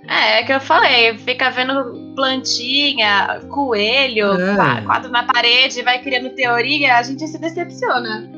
[0.08, 4.56] É, é que eu falei, fica vendo plantinha, coelho, É.
[4.56, 8.30] qua- quadro na parede, vai criando teoria, a gente se decepciona.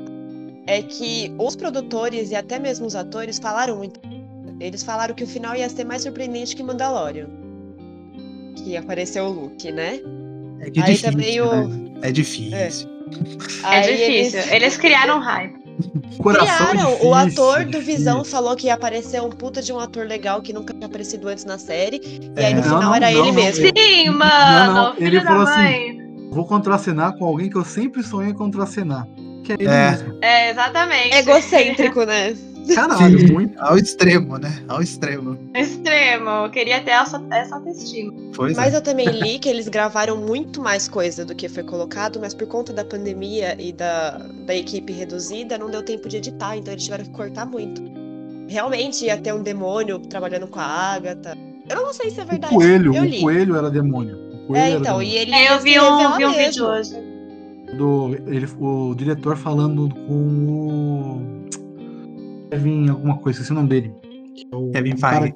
[0.67, 3.99] É que os produtores e até mesmo os atores falaram muito.
[4.59, 7.27] Eles falaram que o final ia ser mais surpreendente que Mandalorian.
[8.55, 9.99] Que apareceu o Luke, né?
[10.59, 11.91] É que é Aí difícil, também o- né?
[12.03, 12.55] É difícil.
[12.57, 12.69] É
[13.63, 14.39] Aí difícil.
[14.39, 14.51] Eles...
[14.51, 14.77] Eles...
[14.77, 15.59] criaram hype.
[16.21, 17.81] Coração é Criaram, difícil, o ator do difícil.
[17.97, 21.27] Visão falou que ia aparecer um puta de um ator legal que nunca tinha aparecido
[21.27, 21.97] antes na série.
[22.03, 22.45] E É.
[22.47, 23.33] aí no Não, final não, era não, ele não.
[23.33, 23.65] mesmo.
[23.75, 24.73] Sim, mano!
[24.73, 25.97] Não, não, filho ele da falou assim, mãe.
[26.31, 29.07] Vou contracenar com alguém que eu sempre sonhei contracenar.
[29.43, 29.91] Que é ele É.
[29.91, 30.17] mesmo.
[30.21, 31.15] É, exatamente.
[31.15, 32.35] Egocêntrico, né?
[32.75, 33.31] Caralho, Sim.
[33.33, 33.59] muito.
[33.59, 34.63] Ao extremo, né?
[34.67, 35.37] Ao extremo.
[35.53, 36.29] Extremo.
[36.45, 38.13] Eu queria ter essa, essa autoestima.
[38.35, 38.77] Pois Mas é.
[38.77, 42.47] eu também li que eles gravaram muito mais coisa do que foi colocado, mas por
[42.47, 46.83] conta da pandemia e da, da equipe reduzida, não deu tempo de editar, então eles
[46.83, 47.81] tiveram que cortar muito.
[48.47, 51.37] Realmente ia ter um demônio trabalhando com a Agatha.
[51.69, 52.53] Eu não sei se é O verdade.
[52.53, 53.21] coelho, eu o li.
[53.21, 54.17] coelho era demônio.
[54.43, 55.07] O coelho É, era então, demônio.
[55.09, 56.33] e ele É, eu vi um, vi um mesmo.
[56.45, 56.93] vídeo hoje.
[57.77, 61.40] do ele, o diretor falando com o
[62.51, 63.91] Kevin alguma coisa, esqueci o nome dele.
[64.51, 65.35] é o- Kevin um cara- Feige.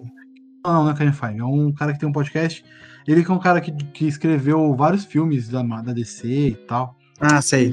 [0.66, 2.64] Não, não é Kevin Feige, é um cara que tem um podcast.
[3.08, 6.98] Ele que é um cara que, que escreveu vários filmes da, da DC e tal.
[7.20, 7.72] Ah, sei.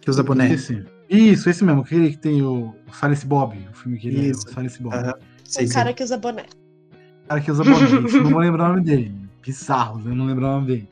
[0.00, 0.52] Que usa boné.
[0.52, 0.84] Esqueci.
[1.08, 4.30] Isso, esse mesmo, aquele que tem o, o Silence Bob, o filme que ele é,
[4.30, 4.46] Isso.
[4.46, 4.94] o Silence Bob.
[4.94, 5.14] Aham.
[5.42, 5.74] Sei, sei.
[5.74, 6.42] cara que usa boné.
[7.24, 7.78] O cara que usa boné,
[8.22, 9.14] não vou lembrar o nome dele.
[9.42, 10.88] Bizarro, eu não lembro o nome dele.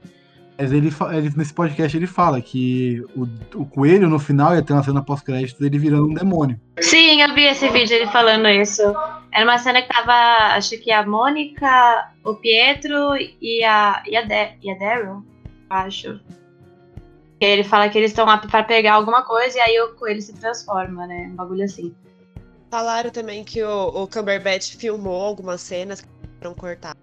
[0.59, 3.27] Mas ele, ele- nesse podcast ele fala que o,
[3.61, 6.59] o coelho no final ia ter uma cena pós-crédito dele virando um demônio.
[6.81, 8.83] Sim, eu vi esse vídeo ele falando isso.
[9.33, 14.23] Era uma cena que tava, acho que a Mônica, o Pietro e a, e a,
[14.23, 15.23] De, e a Daryl,
[15.69, 16.19] acho.
[17.39, 20.23] E ele fala que eles estão lá pra pegar alguma coisa e aí o coelho
[20.23, 21.29] se transforma, né?
[21.31, 21.95] Um bagulho assim.
[22.71, 26.09] Falaram também que o, o Cumberbatch filmou algumas cenas que
[26.41, 26.97] foram cortadas.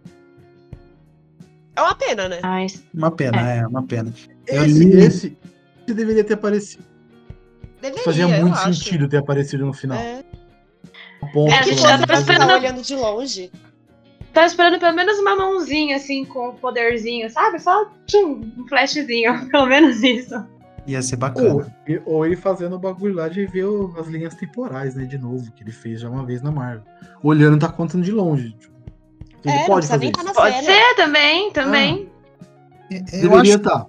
[1.76, 2.40] É uma pena, né?
[2.42, 4.14] Mas Uma pena, é, uma pena.
[4.48, 5.38] Eu Esse, li- esse,
[5.86, 6.84] esse deveria ter aparecido.
[7.82, 8.74] Deveria, Fazia eu muito acho.
[8.76, 9.98] sentido ter aparecido no final.
[9.98, 10.24] É.
[11.24, 12.06] Um ponto, É, Que gente, menos.
[12.06, 13.52] pra esperando- olhando de longe.
[14.34, 17.60] Tava esperando pelo menos uma mãozinha, assim, com o poderzinho, sabe?
[17.60, 19.48] Só tchum, um flashzinho.
[19.52, 20.34] Pelo menos isso.
[20.88, 21.76] Ia ser Ou, bacana.
[22.06, 25.06] ou ele fazendo o bagulho lá de ver o- as linhas temporais, né?
[25.06, 26.84] De novo, que ele fez já uma vez na Marvel.
[27.22, 28.52] Olhando, tá contando de longe.
[28.54, 28.73] tipo.
[29.43, 30.13] Ele É, pode fazer isso.
[30.13, 32.10] tá na Pode ser também, também.
[32.89, 33.88] É, Eu Deveria acho, estar.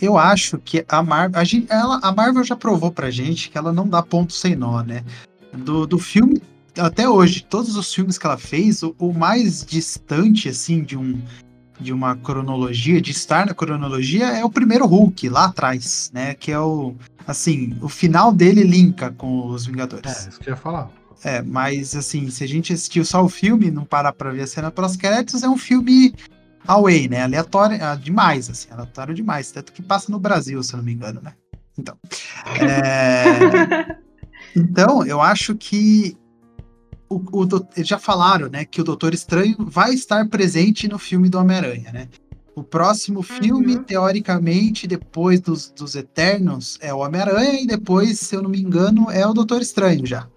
[0.00, 1.40] eu acho que a Marvel.
[1.40, 4.54] A, gente- ela, a Marvel já provou pra gente que ela não dá ponto sem
[4.56, 5.04] nó, né?
[5.52, 6.40] Do, do filme.
[6.78, 11.20] Até hoje, todos os filmes que ela fez, o, o mais distante, assim, de um.
[11.78, 16.34] De uma cronologia, de estar na cronologia, é o primeiro Hulk, lá atrás, né?
[16.34, 16.94] Que é o.
[17.26, 20.26] Assim, o final dele linka com os É, Vingadores.
[20.26, 20.90] isso que eu ia falar.
[21.22, 24.46] É, mas assim, se a gente assistiu só o filme não parar pra ver a
[24.46, 26.14] cena pós-créditos, é um filme
[26.66, 27.22] away, né?
[27.22, 29.50] Aleatório ah, demais, assim, aleatório demais.
[29.52, 31.34] Tanto que passa no Brasil, se eu não me engano, né?
[31.78, 31.96] Então.
[32.60, 33.96] é,
[34.56, 36.16] Então, eu acho que.
[37.08, 41.38] O, o já falaram, né, que o Doutor Estranho vai estar presente no filme do
[41.38, 42.08] Homem-Aranha, né?
[42.54, 43.82] O próximo filme, Uhum.
[43.84, 49.10] teoricamente, depois dos, dos Eternos, é o Homem-Aranha, e depois, se eu não me engano,
[49.10, 50.28] é o Doutor Estranho já.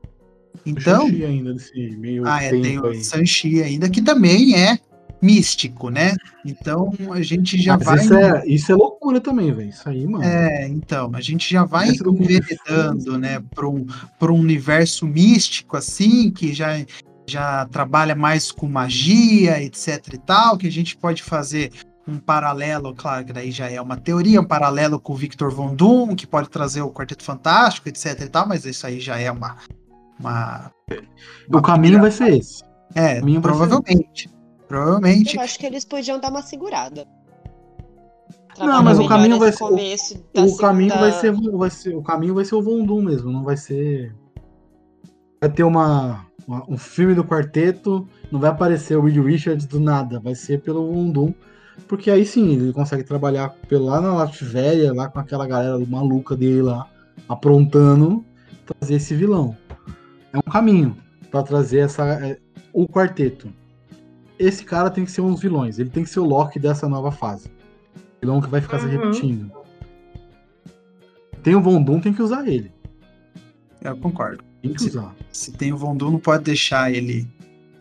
[0.65, 3.03] Então, ainda desse meio ah, é, tem o.
[3.03, 4.79] Sanchi ainda, que também é
[5.23, 6.15] místico, né?
[6.45, 7.95] Então a gente já Mas vai.
[7.97, 9.69] isso, é, isso é loucura também, velho.
[9.69, 10.23] Isso aí, mano.
[10.23, 13.85] É, então, a gente já vai Fu, enveredando, né, para um,
[14.19, 16.85] pra um universo místico, assim, que já,
[17.25, 21.71] já trabalha mais com magia, etc e tal, que a gente pode fazer
[22.05, 25.73] um paralelo, claro que daí já é uma teoria, um paralelo com o Victor Von
[25.73, 29.31] Doom, que pode trazer o Quarteto Fantástico, etc e tal, mas isso aí já é
[29.31, 29.55] uma...
[30.23, 30.71] uma
[31.51, 32.63] o caminho vai ser esse.
[32.95, 34.29] é, ser- provavelmente.
[34.67, 35.35] Provavelmente.
[35.35, 37.05] Eu acho que eles podiam dar uma segurada.
[38.59, 41.95] Não, mas o Trabalhar caminho vai ser- da O caminho segunda- vai ser, vai ser.
[41.95, 44.15] O caminho vai ser o Vondum mesmo, não vai ser.
[45.41, 49.79] Vai ter uma, uma- um filme do quarteto, não vai aparecer o Reed Richards do
[49.79, 51.33] nada, vai ser pelo Vondum.
[51.87, 56.35] Porque aí sim, ele consegue trabalhar pelo- lá na Latvéria, lá com aquela galera maluca
[56.35, 56.87] dele lá,
[57.27, 58.23] aprontando,
[58.65, 59.57] trazer esse vilão.
[60.33, 60.97] É um caminho
[61.31, 62.39] pra trazer essa, é,
[62.73, 63.49] o quarteto.
[64.37, 66.89] Esse cara tem que ser um dos vilões, ele tem que ser o Loki dessa
[66.89, 67.49] nova fase.
[68.19, 68.91] Vilão que vai ficar se Uhum.
[68.91, 69.51] repetindo.
[71.43, 72.71] Tem o Vondum, tem que usar ele.
[73.81, 74.43] Eu concordo.
[74.61, 74.89] Tem que Sim.
[74.89, 75.13] usar.
[75.31, 77.27] Se tem o Vondu, não pode deixar ele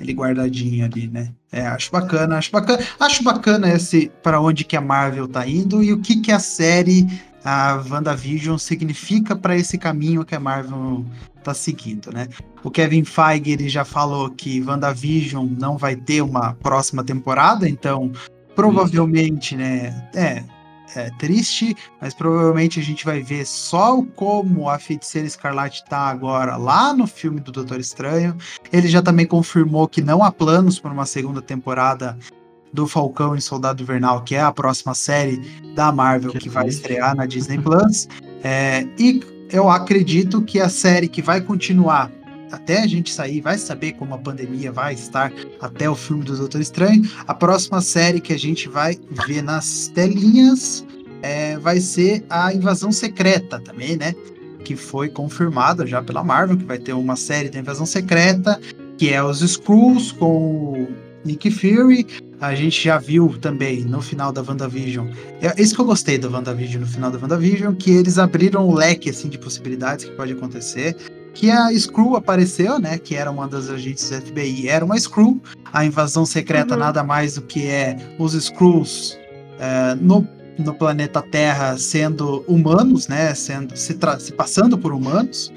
[0.01, 1.33] ele guardadinho ali, né?
[1.53, 5.81] É, acho bacana, acho bacana, acho bacana esse para onde que a Marvel tá indo
[5.81, 7.07] e o que que a série
[7.45, 11.05] a WandaVision significa para esse caminho que a Marvel
[11.43, 12.29] tá seguindo, né?
[12.63, 18.13] O Kevin Feige ele já falou que WandaVision não vai ter uma próxima temporada, então
[18.55, 20.45] provavelmente, né, é,
[20.95, 26.57] é triste, mas provavelmente a gente vai ver só como a Feiticeira Escarlate tá agora
[26.57, 28.37] lá no filme do Doutor Estranho.
[28.73, 32.17] Ele já também confirmou que não há planos para uma segunda temporada
[32.73, 35.37] do Falcão e Soldado Invernal, que é a próxima série
[35.75, 38.09] da Marvel Que que vai estrear na Disney Plus.
[38.43, 39.21] É, e
[39.51, 42.11] eu acredito que a série que vai continuar
[42.53, 46.37] até a gente sair, vai saber como a pandemia vai estar até o filme do
[46.37, 47.03] Doutor Estranho.
[47.27, 50.85] A próxima série que a gente vai ver nas telinhas
[51.23, 54.15] é, vai ser a Invasão Secreta também, né?
[54.65, 58.61] Que foi confirmada já pela Marvel, que vai ter uma série da Invasão Secreta,
[58.99, 60.89] que é os Skrulls com o
[61.25, 62.07] Nick Fury.
[62.43, 65.07] A gente já viu também no final da WandaVision.
[65.41, 68.75] É isso que eu gostei da WandaVision no final da WandaVision, que eles abriram o
[68.75, 70.97] leque assim, de possibilidades que pode acontecer
[71.35, 72.99] que a Screw apareceu, né?
[72.99, 75.41] Que era uma das agentes do FBI, era uma Screw.
[75.73, 76.81] A invasão secreta uhum.
[76.81, 79.19] nada mais do que é os Screws
[79.59, 80.27] é, no,
[80.59, 83.35] no planeta Terra sendo humanos, né?
[83.35, 85.53] Sendo, se, se passando por humanos.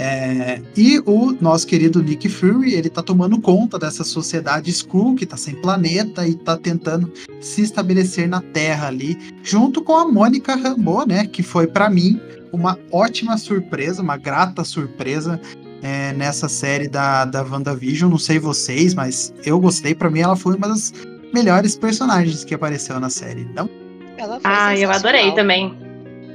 [0.00, 5.26] É, e o nosso querido Nick Fury, ele tá tomando conta dessa sociedade Skrull, que
[5.26, 10.54] tá sem planeta e tá tentando se estabelecer na Terra ali, junto com a Mônica
[10.54, 12.20] Rambeau, né, que foi para mim
[12.52, 15.40] uma ótima surpresa, uma grata surpresa
[15.82, 18.08] é, nessa série da, da WandaVision.
[18.08, 19.96] Não sei vocês, mas eu gostei.
[19.96, 20.92] Para mim, ela foi uma das
[21.34, 23.44] melhores personagens que apareceu na série.
[23.52, 23.68] Não?
[24.44, 25.87] ah, eu adorei também.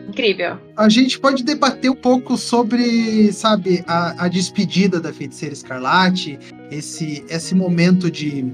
[0.08, 0.58] Incrível.
[0.76, 6.38] A gente pode debater um pouco sobre, sabe, a, a despedida da Feiticeira Escarlate,
[6.70, 8.45] esse, esse momento de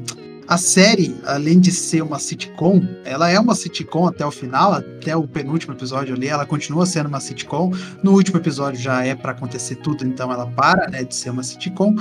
[0.50, 5.16] a série, além de ser uma sitcom, ela é uma sitcom até o final, até
[5.16, 7.72] o penúltimo episódio ali, ela continua sendo uma sitcom.
[8.02, 11.43] No último episódio já é para acontecer tudo, então ela para, né, de ser uma
[11.43, 11.93] sitcom,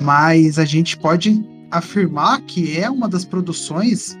[0.00, 4.16] mas a gente pode afirmar que é uma das produções,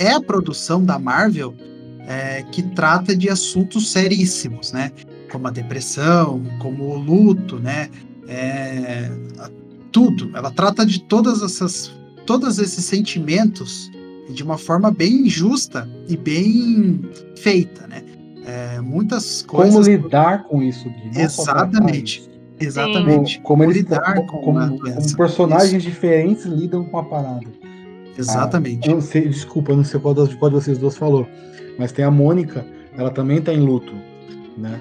[0.00, 1.54] é a produção da Marvel
[2.08, 4.90] é, que trata de assuntos seríssimos, né?
[5.30, 7.90] Como a depressão, como o luto, né?
[8.26, 9.10] É,
[9.92, 10.34] tudo.
[10.34, 11.92] Ela trata de todas essas
[12.24, 13.90] todos esses sentimentos
[14.30, 17.00] de uma forma bem justa e bem
[17.36, 18.02] feita, né?
[18.46, 19.74] É, muitas coisas.
[19.74, 21.20] Como lidar com isso, Gui?
[21.20, 22.28] Exatamente.
[22.58, 23.40] Exatamente.
[23.40, 25.90] Como, como, lidar como, com como, como personagens isso.
[25.90, 27.46] diferentes lidam com a parada.
[28.16, 28.88] Exatamente.
[28.88, 31.26] Ah, eu não sei, desculpa, eu não sei qual, das, qual de vocês duas falou,
[31.78, 32.66] mas tem a Mônica,
[32.96, 33.92] ela também tá em luto,
[34.56, 34.80] né?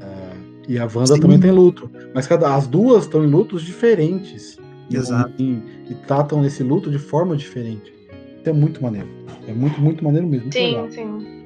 [0.00, 0.28] É,
[0.68, 1.20] e a Wanda Sim.
[1.20, 1.90] também tem tá luto.
[2.14, 4.56] Mas cada, as duas estão em lutos diferentes.
[4.90, 5.32] Exato.
[5.38, 7.92] E, e, tratam esse luto de forma diferente.
[8.38, 9.08] Isso é muito maneiro.
[9.46, 10.44] É muito, muito maneiro mesmo.
[10.44, 10.90] Muito sim, legal.
[10.90, 11.38] sim.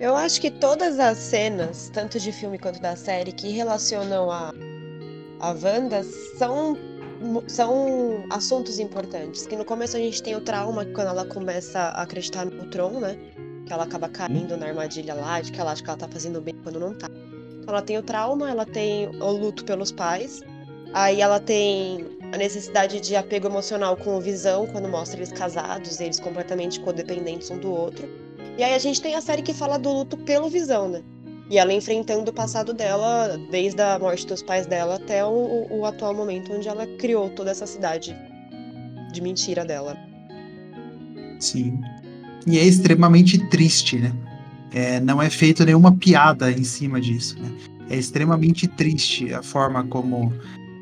[0.00, 4.52] Eu acho que todas as cenas, tanto de filme quanto da série, que relacionam a,
[5.40, 6.02] a Wanda
[6.38, 6.76] são,
[7.46, 9.46] são assuntos importantes.
[9.46, 12.98] Que no começo a gente tem o trauma quando ela começa a acreditar no Tron,
[13.00, 13.16] né?
[13.70, 16.40] Que ela acaba caindo na armadilha lá, de que ela acha que ela tá fazendo
[16.40, 17.06] bem quando não tá.
[17.08, 20.40] Então ela tem o trauma, ela tem o luto pelos pais,
[20.92, 26.00] aí ela tem a necessidade de apego emocional com o Visão, quando mostra eles casados,
[26.00, 28.08] eles completamente codependentes um do outro.
[28.58, 31.04] E aí a gente tem a série que fala do luto pelo Visão, né?
[31.48, 35.86] E ela enfrentando o passado dela, desde a morte dos pais dela até o, o
[35.86, 38.16] atual momento onde ela criou toda essa cidade
[39.12, 39.96] de mentira dela.
[41.38, 41.80] Sim.
[42.46, 44.12] E é extremamente triste, né?
[44.72, 47.50] É, não é feito nenhuma piada em cima disso, né?
[47.88, 50.32] É extremamente triste a forma como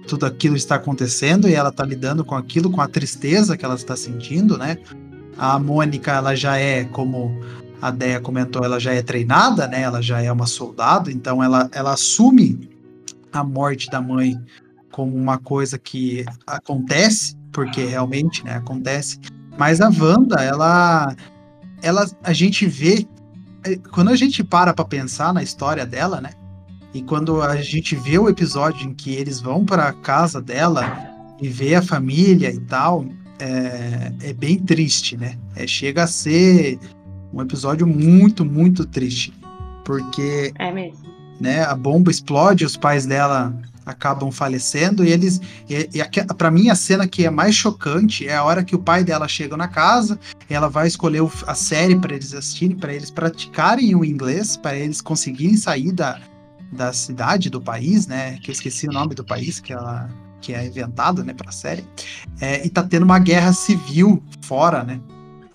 [0.06, 3.74] tudo aquilo está acontecendo e ela está lidando com aquilo, com a tristeza que ela
[3.74, 4.78] está sentindo, né?
[5.36, 7.38] A Mônica, ela já é, como
[7.80, 9.82] a Deia comentou, ela já é treinada, né?
[9.82, 12.68] Ela já é uma soldado, então ela, ela assume
[13.32, 14.36] a morte da mãe
[14.90, 19.20] como uma coisa que acontece, porque realmente, né, acontece.
[19.56, 21.14] Mas a Wanda, ela,
[21.82, 23.06] ela, a gente vê,
[23.64, 26.30] é, quando a gente para para pensar na história dela, né?
[26.94, 31.08] E quando a gente vê o episódio em que eles vão para a casa dela
[31.40, 33.04] e vê a família e tal,
[33.38, 35.36] é, é bem triste, né?
[35.54, 36.78] É, chega a ser
[37.32, 39.32] um episódio muito, muito triste.
[39.84, 41.08] Porque é mesmo.
[41.40, 43.54] Né, a bomba explode, os pais dela
[43.88, 48.36] acabam falecendo e eles e, e para mim a cena que é mais chocante é
[48.36, 50.18] a hora que o pai dela chega na casa,
[50.48, 55.00] ela vai escolher a série para eles assistirem, para eles praticarem o inglês, para eles
[55.00, 56.20] conseguirem sair da,
[56.70, 58.38] da cidade, do país, né?
[58.38, 60.08] Que eu esqueci o nome do país que ela
[60.40, 61.84] que é inventado, né, para série.
[62.40, 65.00] É, e tá tendo uma guerra civil fora, né?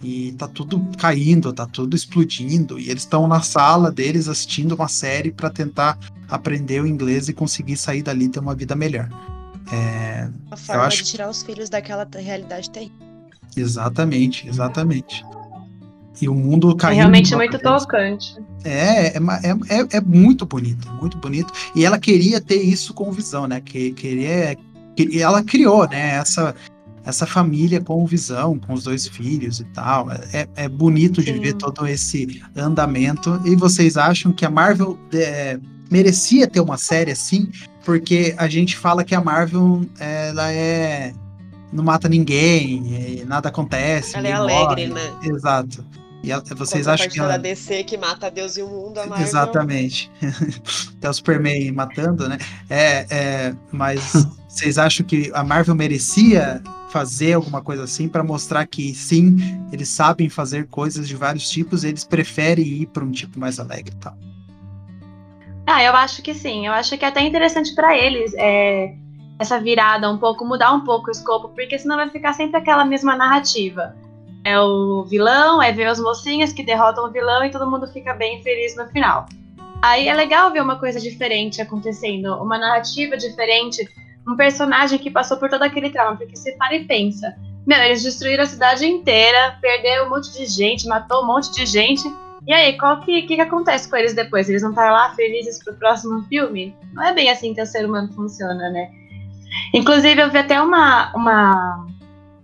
[0.04, 4.88] E tá tudo caindo, tá tudo explodindo, e eles estão na sala deles assistindo uma
[4.88, 5.98] série para tentar
[6.28, 9.08] aprender o inglês e conseguir sair dali e ter uma vida melhor.
[9.72, 11.04] É, a forma acho...
[11.04, 12.98] de tirar os filhos daquela realidade terrível.
[13.56, 15.24] Exatamente, exatamente
[16.22, 17.00] e o mundo caindo.
[17.00, 18.36] É realmente muito tocante.
[18.64, 21.52] É, é, é, é, muito bonito, muito bonito.
[21.76, 23.60] E ela queria ter isso com visão, né?
[23.60, 24.56] Que queria,
[24.96, 26.16] que, ela criou, né?
[26.16, 26.56] Essa
[27.06, 30.10] essa família com visão, com os dois filhos e tal.
[30.12, 31.34] É, é bonito Sim.
[31.34, 33.42] de ver todo esse andamento.
[33.46, 35.60] E vocês acham que a Marvel é,
[35.92, 37.50] merecia ter uma série assim,
[37.84, 41.14] porque a gente fala que a Marvel ela é
[41.72, 44.16] não mata ninguém, nada acontece.
[44.16, 45.02] Ela é alegre, morre.
[45.02, 45.14] né?
[45.24, 45.84] Exato.
[46.24, 47.30] E ela, vocês acham que ela.
[47.30, 49.28] da DC que mata Deus e o mundo, a Marvel...
[49.28, 50.10] Exatamente.
[50.98, 52.38] Até o Superman matando, né?
[52.70, 54.14] É, é, mas
[54.48, 59.36] vocês acham que a Marvel merecia fazer alguma coisa assim para mostrar que sim,
[59.72, 63.94] eles sabem fazer coisas de vários tipos, eles preferem ir para um tipo mais alegre,
[64.00, 64.16] tal.
[65.68, 66.68] Ah, eu acho que sim.
[66.68, 68.96] Eu acho que é até interessante para eles é,
[69.40, 72.86] essa virada um pouco, mudar um pouco o escopo, porque senão vai ficar sempre aquela
[72.86, 73.94] mesma narrativa
[74.44, 78.14] é o vilão, é ver as mocinhas que derrotam o vilão e todo mundo fica
[78.14, 79.26] bem feliz no final.
[79.82, 83.88] Aí é legal ver uma coisa diferente acontecendo, uma narrativa diferente,
[84.28, 87.36] um personagem que passou por todo aquele trauma, porque você para e pensa,
[87.66, 91.66] meu, eles destruíram a cidade inteira, perderam um monte de gente, matou um monte de
[91.66, 92.04] gente,
[92.46, 94.50] e aí, qual que, que, que acontece com eles depois?
[94.50, 96.76] Eles vão estar lá felizes pro próximo filme?
[96.92, 98.90] Não é bem assim que o ser humano funciona, né?
[99.74, 101.88] Inclusive, eu vi até uma, uma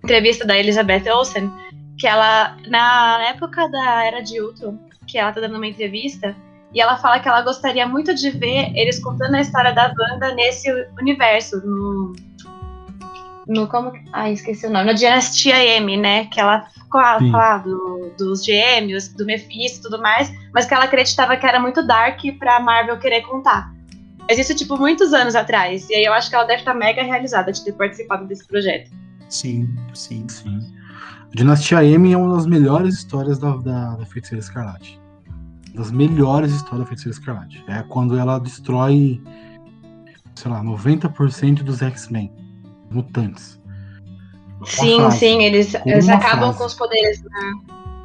[0.01, 1.51] entrevista da Elizabeth Olsen,
[1.99, 6.35] que ela, na época da Era de Ultron, que ela tá dando uma entrevista,
[6.73, 10.33] e ela fala que ela gostaria muito de ver eles contando a história da banda
[10.33, 12.13] nesse universo, no.
[13.47, 13.91] No como.
[14.13, 14.85] Ah, esqueci o nome.
[14.85, 16.25] Na Dinastia M, né?
[16.25, 20.73] Que ela ficou a falar do, dos gêmeos, do Mephisto e tudo mais, mas que
[20.75, 23.73] ela acreditava que era muito dark pra Marvel querer contar.
[24.29, 25.89] Mas isso, tipo, muitos anos atrás.
[25.89, 28.91] E aí eu acho que ela deve estar mega realizada de ter participado desse projeto.
[29.27, 30.78] Sim, sim, sim.
[31.33, 34.99] Dinastia M é uma das melhores histórias da, da, da Feiticeira Escarlate.
[35.75, 37.63] Das melhores histórias da Feiticeira Escarlate.
[37.67, 39.21] É quando ela destrói,
[40.35, 42.31] sei lá, 90% dos X-Men,
[42.89, 43.59] mutantes.
[44.65, 46.57] Sim, frase, sim, eles, eles acabam frase.
[46.57, 47.21] com os poderes.
[47.21, 47.53] Né?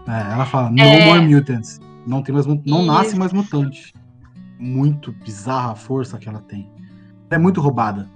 [0.07, 1.07] É, ela fala, no é...
[1.07, 1.81] more mutants.
[2.07, 3.95] Não, tem mais, não nasce mais mutante.
[4.59, 6.71] Muito bizarra a força que ela tem.
[7.31, 8.09] É muito roubada.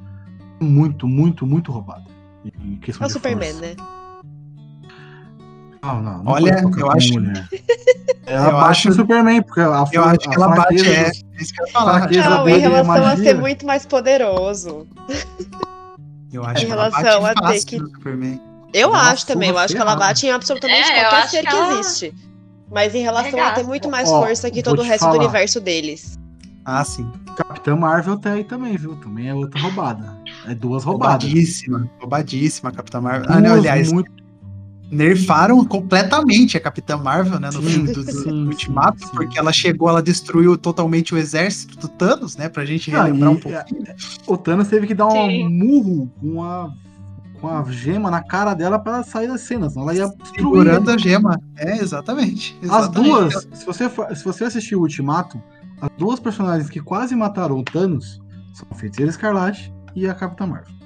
[0.60, 2.04] Muito, muito, muito roubada.
[2.44, 3.66] é o Superman, força.
[3.66, 3.97] né?
[5.82, 6.22] Não, não.
[6.22, 7.14] não Olha, eu acho.
[8.26, 8.88] Ela eu bate acho...
[8.88, 11.10] no Superman, porque a, eu acho que ela bate, é.
[11.40, 12.10] Isso que eu ia falar.
[12.10, 14.86] Não, em relação a ser muito mais poderoso.
[16.30, 17.76] Eu acho em relação a ter que.
[18.74, 21.48] Eu Nossa, acho também, eu acho que ela bate em absolutamente é, qualquer ser que,
[21.48, 21.80] ela...
[21.80, 22.14] existe.
[22.70, 25.12] Mas em relação a ter muito mais Ó, força que todo o resto falar.
[25.12, 26.18] do universo deles.
[26.66, 27.10] Ah, sim.
[27.34, 28.94] Capitã Marvel tá aí também, viu?
[28.96, 30.18] Também é outra roubada.
[30.46, 31.24] É duas roubadas.
[31.24, 33.26] Roubadíssima, roubadíssima, Capitã Marvel.
[33.26, 34.12] Duas ah, não, aliás, muito
[34.90, 39.12] nerfaram completamente a Capitã Marvel, né, no sim, filme do, do Ultimato, sim.
[39.12, 43.36] porque ela chegou, ela destruiu totalmente o exército do Thanos, né, pra gente relembrar um
[43.36, 43.84] pouquinho.
[44.26, 46.72] O Thanos teve que dar um murro com a
[47.40, 51.40] com a gema na cara dela para sair das cenas, ela ia segurando a gema.
[51.56, 52.72] É, exatamente, exatamente.
[52.74, 55.40] As duas, se você se você assistir o Ultimato,
[55.80, 58.20] as duas personagens que quase mataram o Thanos
[58.54, 60.77] são a Feiticeira Escarlate e a Capitã Marvel.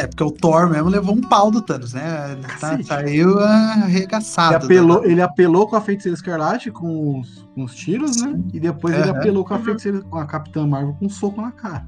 [0.00, 2.38] É, porque o Thor mesmo levou um pau do Thanos, né?
[2.58, 4.54] Tá, saiu arregaçado.
[4.54, 8.40] Ele apelou, ele apelou com a Feiticeira Escarlate com os, com os tiros, né?
[8.54, 9.02] E depois uhum.
[9.02, 11.86] ele apelou com a Feiticeira, com a Capitã Marvel com um soco na cara.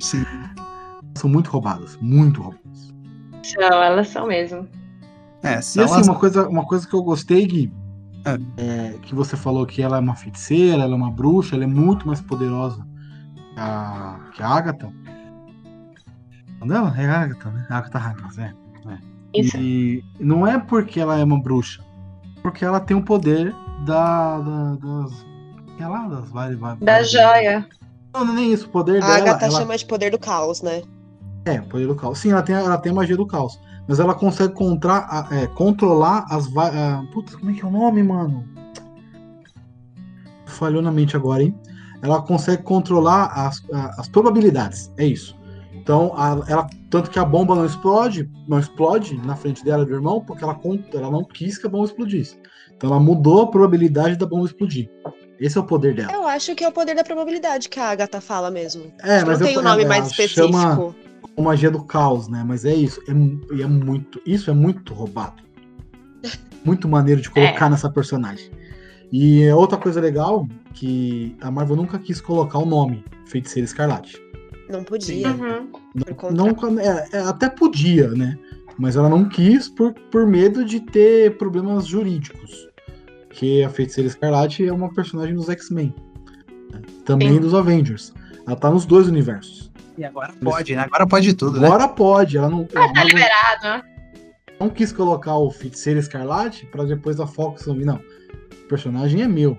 [0.00, 0.24] Sim.
[1.14, 2.94] são muito roubadas, muito roubadas.
[3.42, 4.66] São, elas são mesmo.
[5.42, 6.06] É, e assim, as...
[6.06, 7.72] uma, coisa, uma coisa que eu gostei, Gui,
[8.24, 8.38] é.
[8.56, 11.66] É, que você falou que ela é uma feiticeira, ela é uma bruxa, ela é
[11.66, 12.86] muito mais poderosa
[13.52, 14.90] que a, que a Agatha.
[16.64, 17.66] Não, é Agatha, né?
[17.68, 18.52] Agatha Harkness, é.
[18.86, 18.98] é.
[19.34, 19.56] Isso.
[19.56, 21.82] E não é porque ela é uma bruxa,
[22.42, 23.54] porque ela tem o poder
[23.84, 25.26] da, da das.
[25.78, 27.66] É lá, das vai, vai, Da vai, joia.
[28.12, 29.12] Não, não é nem isso, o poder a dela.
[29.12, 29.58] A Agatha ela...
[29.58, 30.82] chama de poder do caos, né?
[31.46, 32.18] É, poder do caos.
[32.18, 33.58] Sim, ela tem, ela tem a magia do caos.
[33.88, 36.46] Mas ela consegue contra, é, controlar as.
[36.46, 38.44] Uh, putz, como é que é o nome, mano?
[40.46, 41.58] Falhou na mente agora, hein?
[42.02, 43.62] Ela consegue controlar as,
[43.98, 44.92] as probabilidades.
[44.96, 45.39] É isso.
[45.90, 49.92] Então, a, ela, tanto que a bomba não explode, não explode na frente dela do
[49.92, 50.56] irmão, porque ela,
[50.94, 52.38] ela não quis que a bomba explodisse.
[52.76, 54.88] Então, ela mudou a probabilidade da bomba explodir.
[55.40, 56.12] Esse é o poder dela.
[56.12, 58.84] Eu acho que é o poder da probabilidade que a Agatha fala mesmo.
[59.02, 60.52] É, mas não tem um nome mais específico.
[60.52, 60.94] Chama
[61.36, 62.44] a magia do caos, né?
[62.46, 63.00] Mas é isso.
[63.08, 64.22] É, é muito.
[64.24, 65.42] Isso é muito roubado.
[66.62, 67.70] Muito maneiro de colocar é.
[67.70, 68.50] nessa personagem.
[69.10, 74.29] E é outra coisa legal que a Marvel nunca quis colocar o nome Feiticeira Escarlate.
[74.70, 75.28] Não podia.
[75.28, 75.72] Uhum.
[76.32, 78.38] Não, não é, é, até podia, né?
[78.78, 82.68] Mas ela não quis por, por medo de ter problemas jurídicos.
[83.30, 85.94] Que a Feiticeira Escarlate é uma personagem dos X-Men.
[86.72, 86.80] Né?
[87.04, 87.40] Também Sim.
[87.40, 88.14] dos Avengers.
[88.46, 89.70] Ela tá nos dois universos.
[89.98, 90.82] E agora pode, né?
[90.82, 91.66] Agora pode tudo, né?
[91.66, 92.38] Agora pode.
[92.38, 92.66] Ela não.
[92.74, 93.84] Ah, tá liberado.
[94.58, 97.96] Não, não quis colocar o Feiticeira Escarlate pra depois a Fox não.
[97.96, 99.58] O personagem é meu.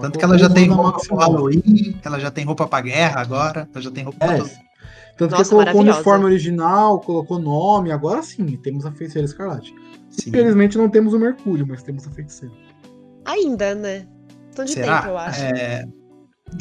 [0.00, 1.16] Tanto que ela já tem roupa pro.
[1.16, 4.50] Halloween, ela já tem roupa pra guerra agora, ela já tem roupa pra É, tudo.
[5.16, 9.74] tanto Nossa, que colocou o uniforme original, colocou nome, agora sim, temos a feiticeira escarlate.
[10.10, 10.30] Sim.
[10.30, 12.54] Infelizmente não temos o Mercúrio, mas temos a feiticeira.
[13.24, 14.06] Ainda, né?
[14.46, 14.98] Questão de Será?
[14.98, 15.40] tempo, eu acho.
[15.42, 15.88] É,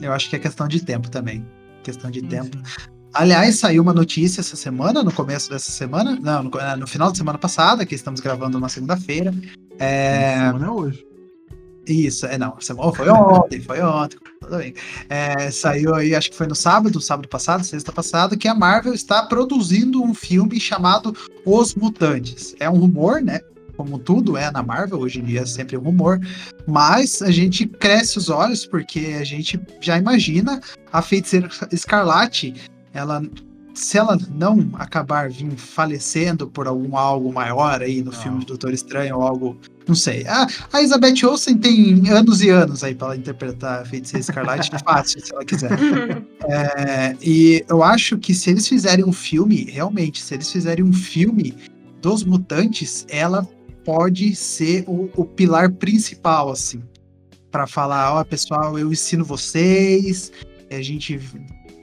[0.02, 1.46] eu acho que é questão de tempo também.
[1.84, 2.58] Questão de Sim, tempo.
[2.58, 2.88] sim.
[3.14, 7.16] Aliás, saiu uma notícia essa semana, no começo dessa semana, não, no, no final da
[7.16, 9.34] semana passada, que estamos gravando na segunda-feira.
[9.80, 11.07] É, Não é hoje.
[11.88, 12.60] Isso, é não.
[12.60, 14.74] semana- Foi ontem, foi ontem, tudo bem.
[15.10, 18.94] É, saiu aí, acho que foi no sábado, sábado passado, sexta passada, que a Marvel
[18.94, 21.16] está produzindo um filme chamado
[21.46, 22.56] Os Mutantes.
[22.60, 23.40] É um rumor, né?
[23.78, 26.20] Como tudo é na Marvel, hoje em dia é sempre um rumor.
[26.68, 30.60] Mas a gente cresce os olhos porque a gente já imagina
[30.92, 32.54] a feiticeira escarlate,
[32.94, 33.22] ela.
[33.78, 38.12] Se ela não acabar vindo falecendo por algum algo maior aí no Não.
[38.12, 39.58] filme do Doutor Estranho ou algo
[39.88, 40.26] não sei.
[40.28, 44.76] Ah, a Elizabeth Olsen tem anos e anos aí para ela interpretar a Feiticeira Escarlate,
[44.76, 45.70] é fácil, se ela quiser.
[46.50, 50.94] É, e eu acho que se eles fizerem um filme, realmente, se eles fizerem um
[50.94, 51.54] filme
[52.02, 53.48] dos mutantes, ela
[53.86, 56.82] pode ser o, o pilar principal, assim.
[57.52, 60.32] para falar, ó, pessoal, eu ensino vocês,
[60.70, 61.18] a gente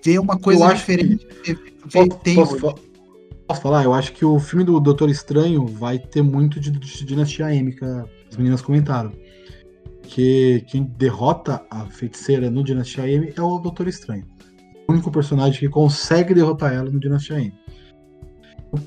[0.04, 1.26] vê uma coisa diferente.
[1.44, 1.56] vê-
[1.92, 2.74] Posso, posso fa-
[3.46, 3.84] posso falar?
[3.84, 7.72] Eu acho que o filme do Doutor Estranho vai ter muito de, de Dinastia M,
[7.74, 9.12] que as meninas comentaram.
[10.02, 14.24] Que quem derrota a feiticeira no Dinastia M é o Doutor Estranho.
[14.88, 17.52] O único personagem que consegue derrotar ela no Dinastia M.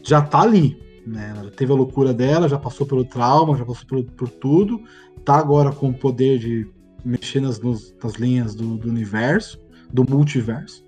[0.04, 1.34] Já tá ali, né?
[1.38, 4.82] Ela teve a loucura dela, já passou pelo trauma, já passou por, por tudo.
[5.24, 6.68] Tá agora com o poder de
[7.06, 9.60] mexer nas, nas linhas do, do universo,
[9.92, 10.86] do multiverso.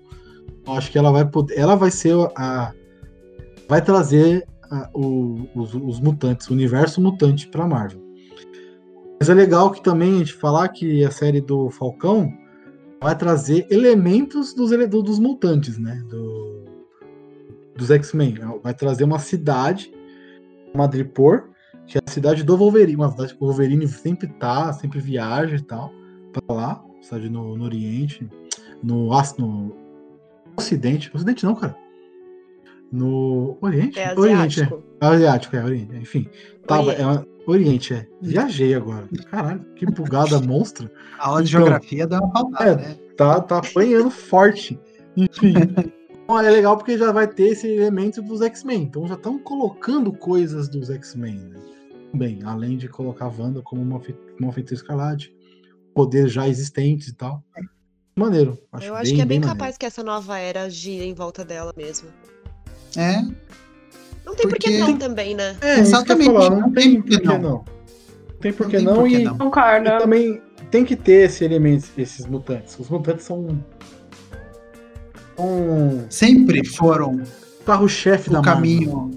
[0.76, 1.58] Acho que ela vai poder.
[1.58, 2.72] Ela vai ser a.
[3.68, 8.00] Vai trazer a- o- os, os mutantes, o universo mutante pra Marvel.
[9.18, 12.32] Mas é legal que também a gente falar que a série do Falcão
[13.02, 16.02] vai trazer elementos dos, dos mutantes, né?
[16.08, 16.64] Do,
[17.76, 18.34] dos X-Men.
[18.62, 19.92] Vai trazer uma cidade,
[20.74, 21.50] Madripoor,
[21.86, 22.96] que é a cidade do Wolverine.
[22.96, 25.92] Uma cidade que o Wolverine sempre tá, sempre viaja e tal.
[26.32, 28.28] Pra lá, cidade no, no Oriente,
[28.82, 29.08] no,
[29.38, 29.76] no
[30.56, 31.10] Ocidente.
[31.14, 31.76] Ocidente não, cara.
[32.92, 33.98] No Oriente?
[33.98, 34.64] É Oriente, é.
[34.64, 34.82] asiático.
[35.00, 35.96] É Asiático, é, Oriente.
[35.96, 36.28] Enfim.
[36.66, 37.00] Tava, Oriente.
[37.02, 38.06] é uma- Oriente, é.
[38.20, 39.08] Viajei agora.
[39.30, 40.90] Caralho, que bugada monstra.
[41.18, 42.96] A aula de Então, geografia deu uma pautada, é, né?
[43.16, 44.78] Tá, tá apanhando forte.
[45.16, 45.54] Enfim.
[46.30, 48.82] Então, é legal porque já vai ter esse elemento dos X-Men.
[48.84, 51.34] Então já estão colocando coisas dos X-Men.
[51.40, 51.56] Né?
[52.14, 54.00] Bem, além de colocar a Wanda como uma,
[54.40, 55.34] uma feiticeira escarlate,
[55.92, 57.42] poderes já existentes e tal.
[58.20, 58.58] Maneiro.
[58.72, 59.58] Acho Eu acho que é bem maneiro.
[59.58, 62.08] capaz que essa nova era gira em volta dela mesmo.
[62.96, 63.22] É,
[64.24, 65.48] Não tem por que Porque- não também, né?
[65.48, 67.38] É, isso que eu ia Exatamente, falar, não tem por que não.
[67.38, 67.50] não.
[67.50, 67.64] Não
[68.40, 69.38] tem por Não que não, por que e, não.
[69.38, 69.88] Concordo.
[69.88, 72.78] e também tem que ter esse elemento, esses mutantes.
[72.78, 73.58] Os mutantes são
[75.38, 77.22] um sempre foram
[77.64, 78.54] carro-chefe da o Marvel.
[78.54, 79.10] caminho.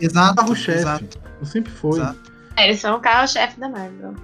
[0.00, 1.04] Exato, Carro-chefe.
[1.44, 1.98] Sempre foi.
[1.98, 2.32] Exato.
[2.56, 4.14] É, eles são o carro-chefe da Marvel.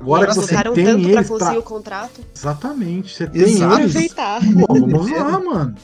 [0.00, 1.58] Agora que Eles você tem tanto pra eles conseguir pra...
[1.58, 2.20] o contrato.
[2.34, 3.14] Exatamente.
[3.14, 3.80] Você tem Exato.
[3.80, 3.90] eles.
[3.90, 4.40] Aproveitar.
[4.40, 5.74] Pô, vamos usar, mano.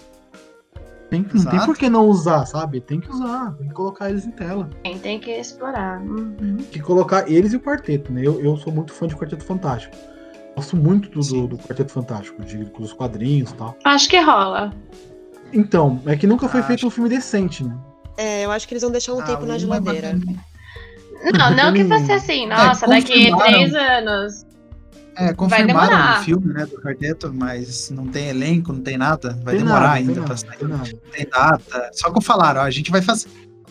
[1.11, 2.81] Tem, não tem por que não usar, sabe?
[2.81, 3.53] Tem que usar.
[3.53, 4.69] Tem que colocar eles em tela.
[4.83, 6.01] Quem tem que explorar.
[6.01, 6.57] Uhum.
[6.57, 8.23] Tem que colocar eles e o quarteto, né?
[8.27, 9.95] Eu, eu sou muito fã de Quarteto Fantástico.
[10.57, 13.77] Gosto muito do, do, do Quarteto Fantástico, de, dos quadrinhos e tal.
[13.85, 14.73] Acho que rola.
[15.53, 17.77] Então, é que nunca foi Acho feito um filme decente, né?
[18.17, 20.19] É, eu acho que eles vão deixar um Ah, tempo na geladeira.
[21.39, 23.53] Não, não que fosse assim, nossa, daqui confirmaram.
[23.53, 24.47] três anos.
[25.19, 29.31] É, confirmaram o filme, né, do quarteto, mas não tem elenco, não tem nada.
[29.43, 30.59] Vai Tem demorar nada, ainda pra sair.
[30.59, 30.91] tem nada.
[30.93, 31.91] Não tem data.
[31.95, 33.29] Só que falaram, ó, a gente vai fazer.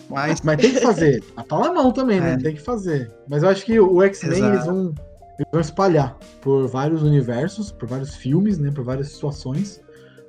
[0.09, 1.23] Mas Mas tem que fazer.
[1.47, 2.33] Tá na mão também, né?
[2.33, 2.37] É.
[2.37, 3.11] Tem que fazer.
[3.27, 4.93] Mas eu acho que o X-Men eles vão,
[5.37, 8.71] eles vão espalhar por vários universos, por vários filmes, né?
[8.71, 9.79] Por várias situações.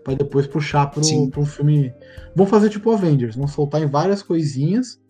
[0.05, 1.31] Pra depois puxar pro, Sim.
[1.31, 1.93] pro filme.
[2.35, 5.01] Vão fazer tipo o Avengers, vão soltar em várias coisinhas.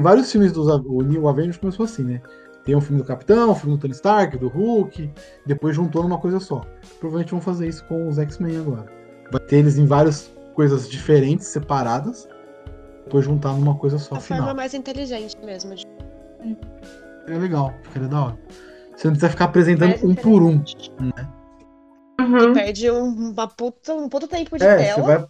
[0.00, 0.66] Tem vários filmes dos.
[0.70, 2.22] A- O New Avengers começou assim, né?
[2.64, 5.10] Tem um filme do Capitão, um filme do Tony Stark, do Hulk,
[5.46, 6.62] depois juntou numa coisa só.
[6.98, 8.86] Provavelmente vão fazer isso com os X-Men agora.
[9.30, 12.26] Vai ter eles em várias coisas diferentes, separadas,
[13.04, 14.40] depois juntar numa coisa só A final.
[14.42, 15.74] forma mais inteligente mesmo.
[15.74, 15.86] de-
[17.28, 18.38] É legal, ficaria da hora.
[18.96, 20.62] Você não precisa ficar apresentando Mais um por um.
[22.20, 22.52] Uhum.
[22.54, 24.94] Perde um, uma puta, um puta tempo de É, tela.
[24.94, 25.26] você vai,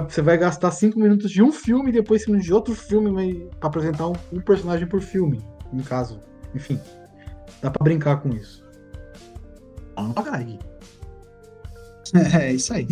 [0.00, 3.48] você vai gastar cinco minutos de um filme e depois cinco minutos de outro filme
[3.58, 5.40] pra apresentar um, um personagem por filme,
[5.72, 6.20] no caso.
[6.54, 6.80] Enfim,
[7.62, 8.64] dá pra brincar com isso.
[9.96, 10.58] Não caralho.
[12.40, 12.86] É isso aí.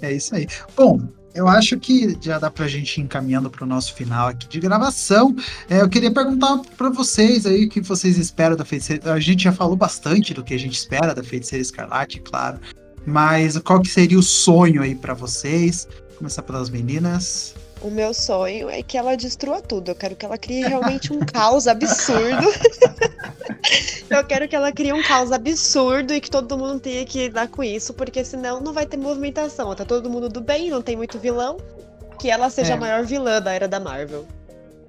[0.00, 0.46] É isso aí.
[0.76, 1.00] Bom,
[1.34, 4.60] eu acho que já dá pra gente ir encaminhando para o nosso final aqui de
[4.60, 5.34] gravação.
[5.68, 9.12] É, eu queria perguntar para vocês aí o que vocês esperam da Feiticeira.
[9.12, 12.60] A gente já falou bastante do que a gente espera da Feiticeira Escarlate, claro.
[13.06, 15.88] Mas qual que seria o sonho aí para vocês?
[16.22, 17.52] Começar pelas meninas.
[17.80, 19.90] O meu sonho é que ela destrua tudo.
[19.90, 22.46] Eu quero que ela crie realmente um caos absurdo.
[24.08, 27.48] eu quero que ela crie um caos absurdo e que todo mundo tenha que lidar
[27.48, 29.74] com isso, porque senão não vai ter movimentação.
[29.74, 31.56] Tá todo mundo do bem, não tem muito vilão.
[32.20, 32.76] Que ela seja é.
[32.76, 34.24] a maior vilã da era da Marvel.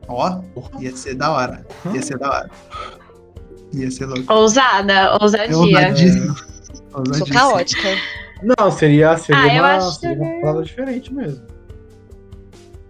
[0.08, 1.66] Ó, oh, ia ser da hora.
[1.96, 2.52] Ia ser da hora.
[3.74, 4.32] Ia ser louco.
[4.32, 5.58] Ousada, ousadia.
[5.58, 6.36] Ousadíssimo.
[7.18, 7.90] Sou caótica.
[8.44, 11.54] Não, seria, seria, ah, uma, seria uma parada diferente mesmo.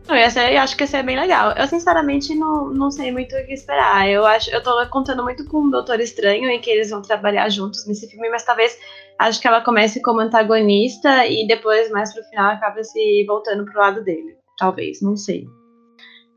[0.08, 1.54] Não, eu acho que ia ser bem legal.
[1.54, 4.10] Eu, sinceramente, não, não sei muito o que esperar.
[4.10, 7.47] Eu acho, eu tô contando muito com o Doutor Estranho em que eles vão trabalhar
[7.49, 8.78] juntos nesse filme, mas talvez
[9.18, 13.80] acho que ela comece como antagonista e depois, mais pro final, acaba se voltando pro
[13.80, 14.36] lado dele.
[14.58, 15.45] Talvez, não sei.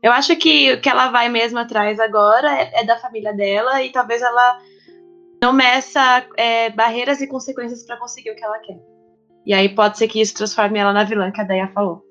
[0.01, 3.83] Eu acho que o que ela vai mesmo atrás agora é, é da família dela
[3.83, 4.59] e talvez ela
[5.41, 8.96] não meça é, barreiras e consequências para conseguir o que ela quer.
[9.47, 12.03] E aí pode ser que isso transforme ela na vilã que a Deia falou.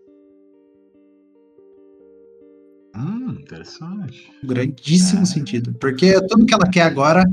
[2.96, 4.32] Hum, interessante.
[4.42, 5.26] Grandíssimo é.
[5.26, 5.74] sentido.
[5.74, 7.24] Porque tudo que ela quer agora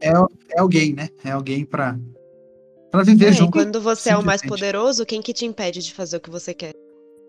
[0.00, 0.10] é,
[0.56, 1.08] é alguém, né?
[1.24, 1.96] É alguém para
[2.90, 3.52] para viver é, junto.
[3.52, 6.52] quando você é o mais poderoso, quem que te impede de fazer o que você
[6.52, 6.74] quer?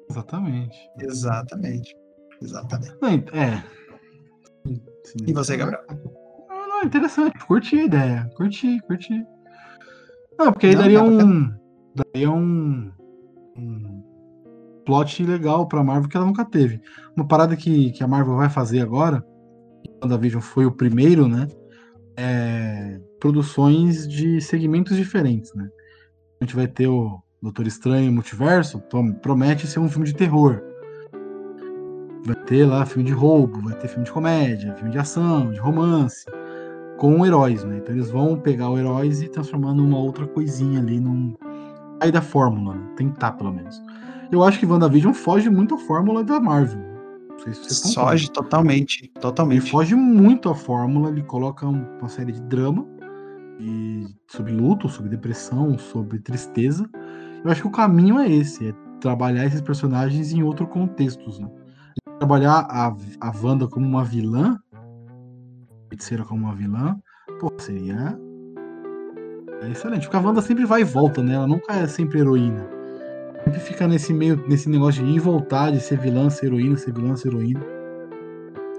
[0.09, 0.75] Exatamente.
[0.99, 1.95] Exatamente.
[2.41, 3.37] Exatamente.
[3.37, 3.63] É.
[5.05, 5.83] Sim, e você, Gabriel?
[6.49, 7.37] Não, não, interessante.
[7.45, 8.31] Curti a ideia.
[8.35, 9.23] Curti, curti.
[10.37, 11.62] Não, porque aí não, daria um.
[11.95, 12.91] Daria um.
[13.55, 14.03] Um
[14.85, 16.81] plot legal pra Marvel que ela nunca teve.
[17.15, 19.25] Uma parada que, que a Marvel vai fazer agora,
[20.03, 21.47] WandaVision foi o primeiro, né?
[22.17, 25.69] É, produções de segmentos diferentes, né?
[26.41, 28.81] A gente vai ter o Doutor Estranho Multiverso,
[29.21, 30.61] promete ser um filme de terror.
[32.25, 35.59] Vai ter lá filme de roubo, vai ter filme de comédia, filme de ação, de
[35.59, 36.25] romance,
[36.97, 37.77] com heróis, né?
[37.77, 41.35] Então eles vão pegar os heróis e transformar numa outra coisinha ali, num.
[42.03, 42.85] Aí da fórmula, né?
[42.97, 43.81] tentar pelo menos.
[44.29, 46.81] Eu acho que WandaVision foge muito a fórmula da Marvel.
[47.29, 49.61] Não sei se vocês Foge totalmente, totalmente.
[49.61, 52.85] Ele foge muito a fórmula, ele coloca uma série de drama
[53.57, 56.89] e sobre luto, sobre depressão, sobre tristeza.
[57.41, 61.49] Eu acho que o caminho é esse, é trabalhar esses personagens em outros contextos, né?
[62.19, 66.99] Trabalhar a, a Wanda como uma vilã, a feiticeira como uma vilã,
[67.39, 68.19] pô, seria
[69.65, 70.03] é excelente.
[70.03, 71.33] Porque a Wanda sempre vai e volta, né?
[71.33, 72.83] Ela nunca é sempre heroína
[73.43, 76.77] sempre fica nesse meio, nesse negócio de ir e voltar, de ser vilã, ser heroína,
[76.77, 77.61] ser vilã, ser heroína.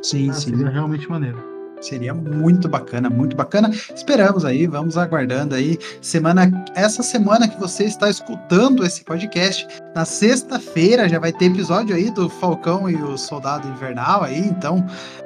[0.02, 0.50] Sim, ah, sim.
[0.50, 1.53] Seria realmente maneiro.
[1.80, 3.70] Seria muito bacana, muito bacana.
[3.94, 5.78] Esperamos aí, vamos aguardando aí.
[6.00, 11.94] Semana, essa semana que você está escutando esse podcast, na sexta-feira já vai ter episódio
[11.94, 14.38] aí do Falcão e o Soldado Invernal aí.
[14.38, 14.84] Então,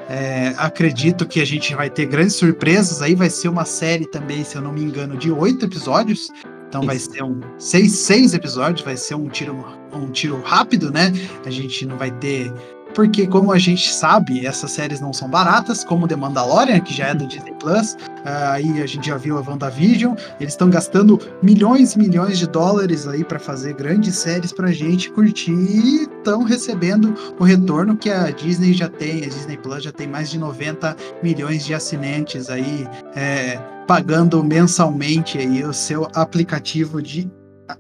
[0.09, 3.15] é, acredito que a gente vai ter grandes surpresas aí.
[3.15, 6.31] Vai ser uma série também, se eu não me engano, de oito episódios.
[6.69, 6.87] Então Isso.
[6.87, 11.13] vai ser um seis, seis episódios, vai ser um tiro, um tiro rápido, né?
[11.45, 12.53] A gente não vai ter.
[12.95, 17.09] Porque, como a gente sabe, essas séries não são baratas, como The Mandalorian, que já
[17.09, 21.19] é do Disney Plus, uh, aí a gente já viu a WandaVision, eles estão gastando
[21.43, 26.43] milhões e milhões de dólares aí para fazer grandes séries pra gente curtir e estão
[26.43, 30.39] recebendo o retorno que a Disney já tem, a Disney Plus já tem mais de
[30.39, 32.87] 90 milhões de assinantes aí.
[33.15, 37.27] É, pagando mensalmente aí o seu aplicativo de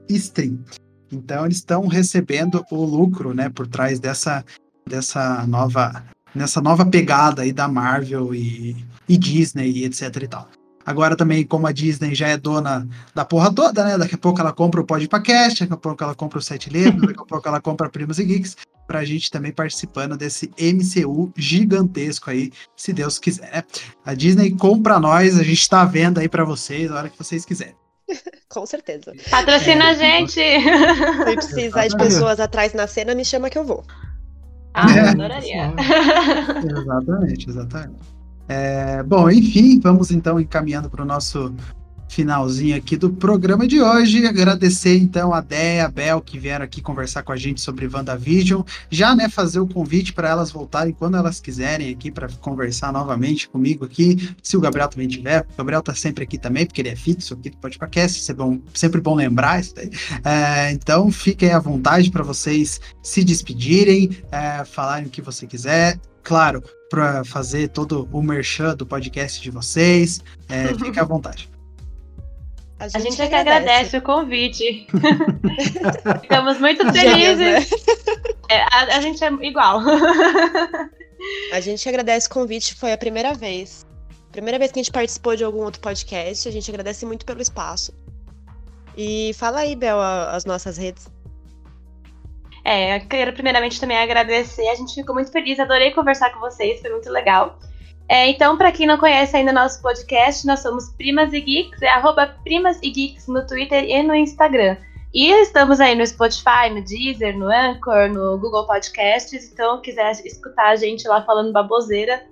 [0.09, 0.59] stream.
[1.13, 4.43] Então eles estão recebendo o lucro, né, por trás dessa
[4.89, 6.03] dessa nova
[6.35, 8.77] nessa nova pegada aí da Marvel e,
[9.09, 10.49] e Disney e etc e tal.
[10.89, 13.99] Agora também, como a Disney já é dona da porra toda, né?
[13.99, 17.03] Daqui a pouco ela compra o Podpacast, daqui a pouco ela compra o Sete Letras,
[17.03, 22.31] daqui a pouco ela compra Primos e Geeks, pra gente também participando desse MCU gigantesco
[22.31, 23.63] aí, se Deus quiser, né?
[24.03, 27.45] A Disney compra nós, a gente tá vendo aí para vocês a hora que vocês
[27.45, 27.77] quiserem.
[28.49, 29.13] Com certeza.
[29.31, 30.41] Patrocina é, a gente!
[31.45, 33.85] Se precisar de pessoas atrás na cena, me chama que eu vou.
[34.81, 35.09] Ah, é.
[35.09, 35.75] adoraria.
[36.65, 38.01] exatamente, exatamente.
[38.49, 41.53] É, bom, enfim, vamos então encaminhando para o nosso
[42.09, 44.27] finalzinho aqui do programa de hoje.
[44.27, 48.63] Agradecer então a Déia, a Bel, que vieram aqui conversar com a gente sobre WandaVision.
[48.91, 53.49] Já, né, fazer o convite para elas voltarem quando elas quiserem aqui para conversar novamente
[53.49, 54.35] comigo aqui.
[54.43, 57.35] Se o Gabriel também tiver, o Gabriel tá sempre aqui também, porque ele é fixo
[57.35, 59.91] aqui do Podcast, é bom, sempre bom lembrar isso daí.
[60.25, 65.99] É, então, fiquem à vontade para vocês se despedirem, é, falarem o que você quiser.
[66.23, 70.21] Claro, para fazer todo o merchan do podcast de vocês.
[70.49, 71.49] É, fique à vontade.
[72.79, 73.71] A gente, a gente é que agradece.
[73.71, 74.87] agradece o convite.
[76.23, 77.39] Ficamos muito felizes.
[77.39, 77.79] né?
[78.49, 79.81] é, a, a, gente é igual.
[81.53, 83.85] a gente agradece o convite, foi a primeira vez.
[84.31, 86.49] Primeira vez que a gente participou de algum outro podcast.
[86.49, 87.93] A gente agradece muito pelo espaço.
[88.97, 91.09] E fala aí, Bel, as nossas redes.
[92.65, 94.69] É, eu quero primeiramente também agradecer.
[94.69, 97.59] A gente ficou muito feliz, adorei conversar com vocês, foi muito legal.
[98.09, 101.89] É, então, para quem não conhece ainda nosso podcast, nós somos Primas e Geeks, é
[101.89, 104.79] arroba Primas e Geeks no Twitter e no Instagram.
[105.13, 109.51] E estamos aí no Spotify, no Deezer, no Anchor, no Google Podcasts.
[109.53, 112.27] Então, quiser escutar a gente lá falando baboseira,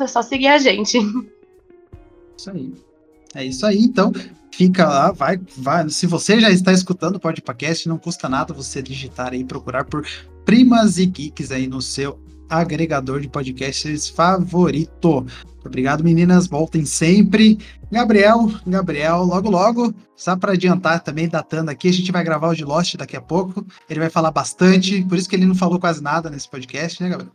[0.00, 0.98] é só seguir a gente.
[2.36, 2.74] Isso aí.
[3.34, 4.12] É isso aí, então
[4.50, 5.88] fica lá, vai, vai.
[5.88, 10.06] Se você já está escutando o podcast, não custa nada você digitar aí, procurar por
[10.44, 12.18] Primas e Geeks aí no seu
[12.60, 15.26] agregador de podcasts favorito.
[15.64, 16.46] Obrigado, meninas.
[16.46, 17.58] Voltem sempre.
[17.90, 22.54] Gabriel, Gabriel, logo, logo, só para adiantar também, datando aqui, a gente vai gravar o
[22.54, 23.66] de Lost daqui a pouco.
[23.88, 27.10] Ele vai falar bastante, por isso que ele não falou quase nada nesse podcast, né,
[27.10, 27.32] Gabriel?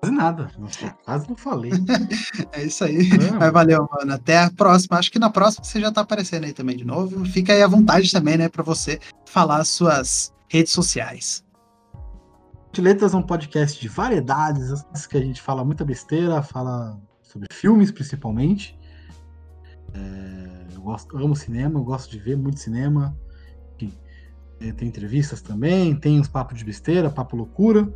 [0.00, 0.50] Quase nada.
[0.58, 1.72] Nossa, quase não falei.
[2.52, 3.08] é isso aí.
[3.10, 4.12] É, Mas valeu, mano.
[4.12, 4.96] Até a próxima.
[4.96, 7.24] Acho que na próxima você já tá aparecendo aí também de novo.
[7.24, 11.44] Fica aí à vontade também, né, para você falar suas redes sociais.
[12.80, 17.90] Letras é um podcast de variedades, que a gente fala muita besteira, fala sobre filmes
[17.90, 18.78] principalmente.
[19.94, 23.16] É, eu gosto, amo cinema, eu gosto de ver muito cinema.
[23.76, 23.92] Enfim,
[24.60, 27.88] é, tem entrevistas também, tem uns papos de besteira, papo loucura.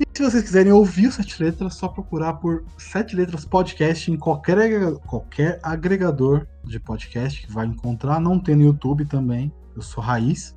[0.00, 4.16] E se vocês quiserem ouvir o Sete Letras, só procurar por Sete Letras Podcast em
[4.16, 8.18] qualquer, qualquer agregador de podcast que vai encontrar.
[8.20, 9.52] Não tem no YouTube também.
[9.76, 10.56] Eu sou Raiz.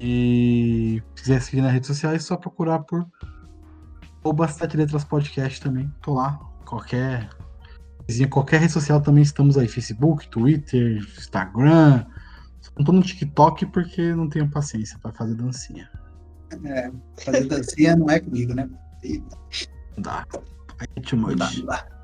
[0.00, 3.06] E se quiser seguir nas redes sociais, é só procurar por
[4.22, 5.92] Oba Sete Letras Podcast também.
[6.02, 6.38] Tô lá.
[6.64, 7.28] Qualquer.
[8.30, 9.68] Qualquer rede social também estamos aí.
[9.68, 12.04] Facebook, Twitter, Instagram.
[12.76, 15.90] Não tô no TikTok porque não tenho paciência para fazer dancinha.
[16.64, 16.90] É,
[17.22, 18.68] fazer dancinha não é comigo, né?
[19.96, 20.24] Não dá.
[20.78, 21.58] Aí much.
[21.58, 21.97] Não dá, dá.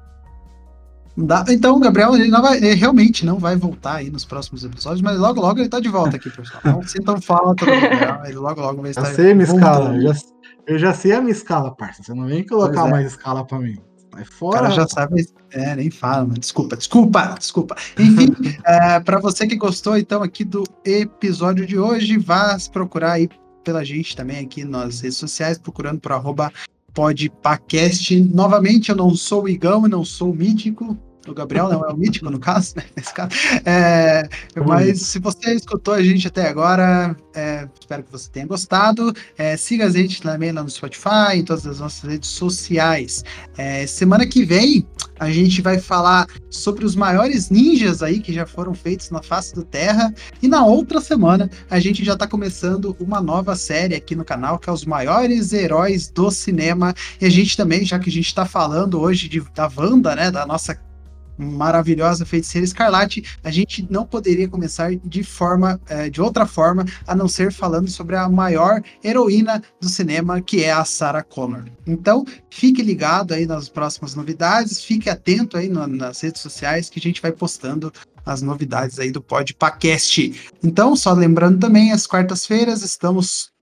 [1.16, 1.44] Dá.
[1.48, 5.00] Então, o Gabriel ele, não vai, ele realmente não vai voltar aí nos próximos episódios,
[5.00, 6.60] mas logo logo ele tá de volta aqui, pessoal.
[6.64, 9.08] Não sintam falta do Gabriel, ele logo logo vai estar.
[9.08, 10.20] Eu sei a minha escala, eu já,
[10.66, 12.02] eu já sei a minha escala, parça.
[12.02, 12.90] Você não vem colocar é.
[12.90, 13.78] mais escala pra mim.
[14.14, 14.56] Vai fora.
[14.56, 15.26] O cara já sabe.
[15.50, 16.38] É, nem fala, mano.
[16.38, 17.76] Desculpa, desculpa, desculpa.
[17.98, 18.34] Enfim,
[18.64, 23.28] é, para você que gostou, então, aqui do episódio de hoje, vá procurar aí
[23.64, 26.52] pela gente também aqui nas redes sociais, procurando por arroba
[26.92, 28.20] podpacast.
[28.32, 30.96] Novamente, eu não sou o Igão e não sou o Mítico.
[31.26, 32.84] O Gabriel não é o mítico, no caso, né?
[32.96, 33.30] Nesse caso.
[33.64, 34.28] É,
[34.66, 39.12] mas se você escutou a gente até agora, é, espero que você tenha gostado.
[39.36, 43.24] É, siga a gente também lá no Spotify, em todas as nossas redes sociais.
[43.56, 44.86] É, semana que vem,
[45.18, 49.54] a gente vai falar sobre os maiores ninjas aí que já foram feitos na face
[49.54, 50.12] da Terra.
[50.42, 54.58] E na outra semana, a gente já está começando uma nova série aqui no canal,
[54.58, 56.94] que é os maiores heróis do cinema.
[57.20, 60.30] E a gente também, já que a gente está falando hoje de, da Wanda, né?
[60.30, 60.74] Da nossa
[61.36, 67.14] maravilhosa feiticeira escarlate, a gente não poderia começar de forma, é, de outra forma, a
[67.14, 71.64] não ser falando sobre a maior heroína do cinema, que é a Sarah Connor.
[71.86, 76.98] Então, fique ligado aí nas próximas novidades, fique atento aí no, nas redes sociais que
[76.98, 77.92] a gente vai postando
[78.24, 80.52] as novidades aí do Podpacast.
[80.62, 83.53] Então, só lembrando também, às quartas-feiras estamos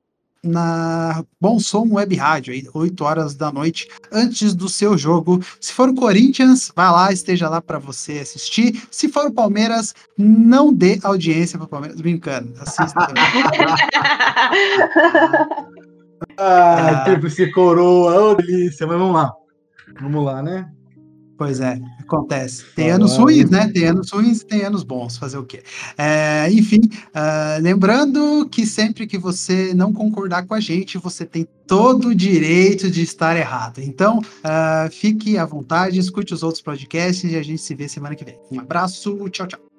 [0.42, 5.40] na Bom Som Web Rádio, aí, 8 horas da noite, antes do seu jogo.
[5.60, 8.82] Se for o Corinthians, vá lá, esteja lá para você assistir.
[8.90, 12.00] Se for o Palmeiras, não dê audiência para o Palmeiras.
[12.00, 13.22] Brincando, assista também.
[16.36, 19.32] ah, tempo se coroa, ô delícia, mas vamos lá.
[20.00, 20.68] Vamos lá, né?
[21.42, 22.64] Pois é, acontece.
[22.76, 23.66] Tem anos ruins, né?
[23.66, 25.16] Tem anos ruins e tem anos bons.
[25.16, 25.64] Fazer o quê?
[25.98, 31.44] É, enfim, uh, lembrando que sempre que você não concordar com a gente, você tem
[31.66, 33.80] todo o direito de estar errado.
[33.80, 38.14] Então, uh, fique à vontade, escute os outros podcasts e a gente se vê semana
[38.14, 38.38] que vem.
[38.48, 39.71] Um abraço, tchau, tchau.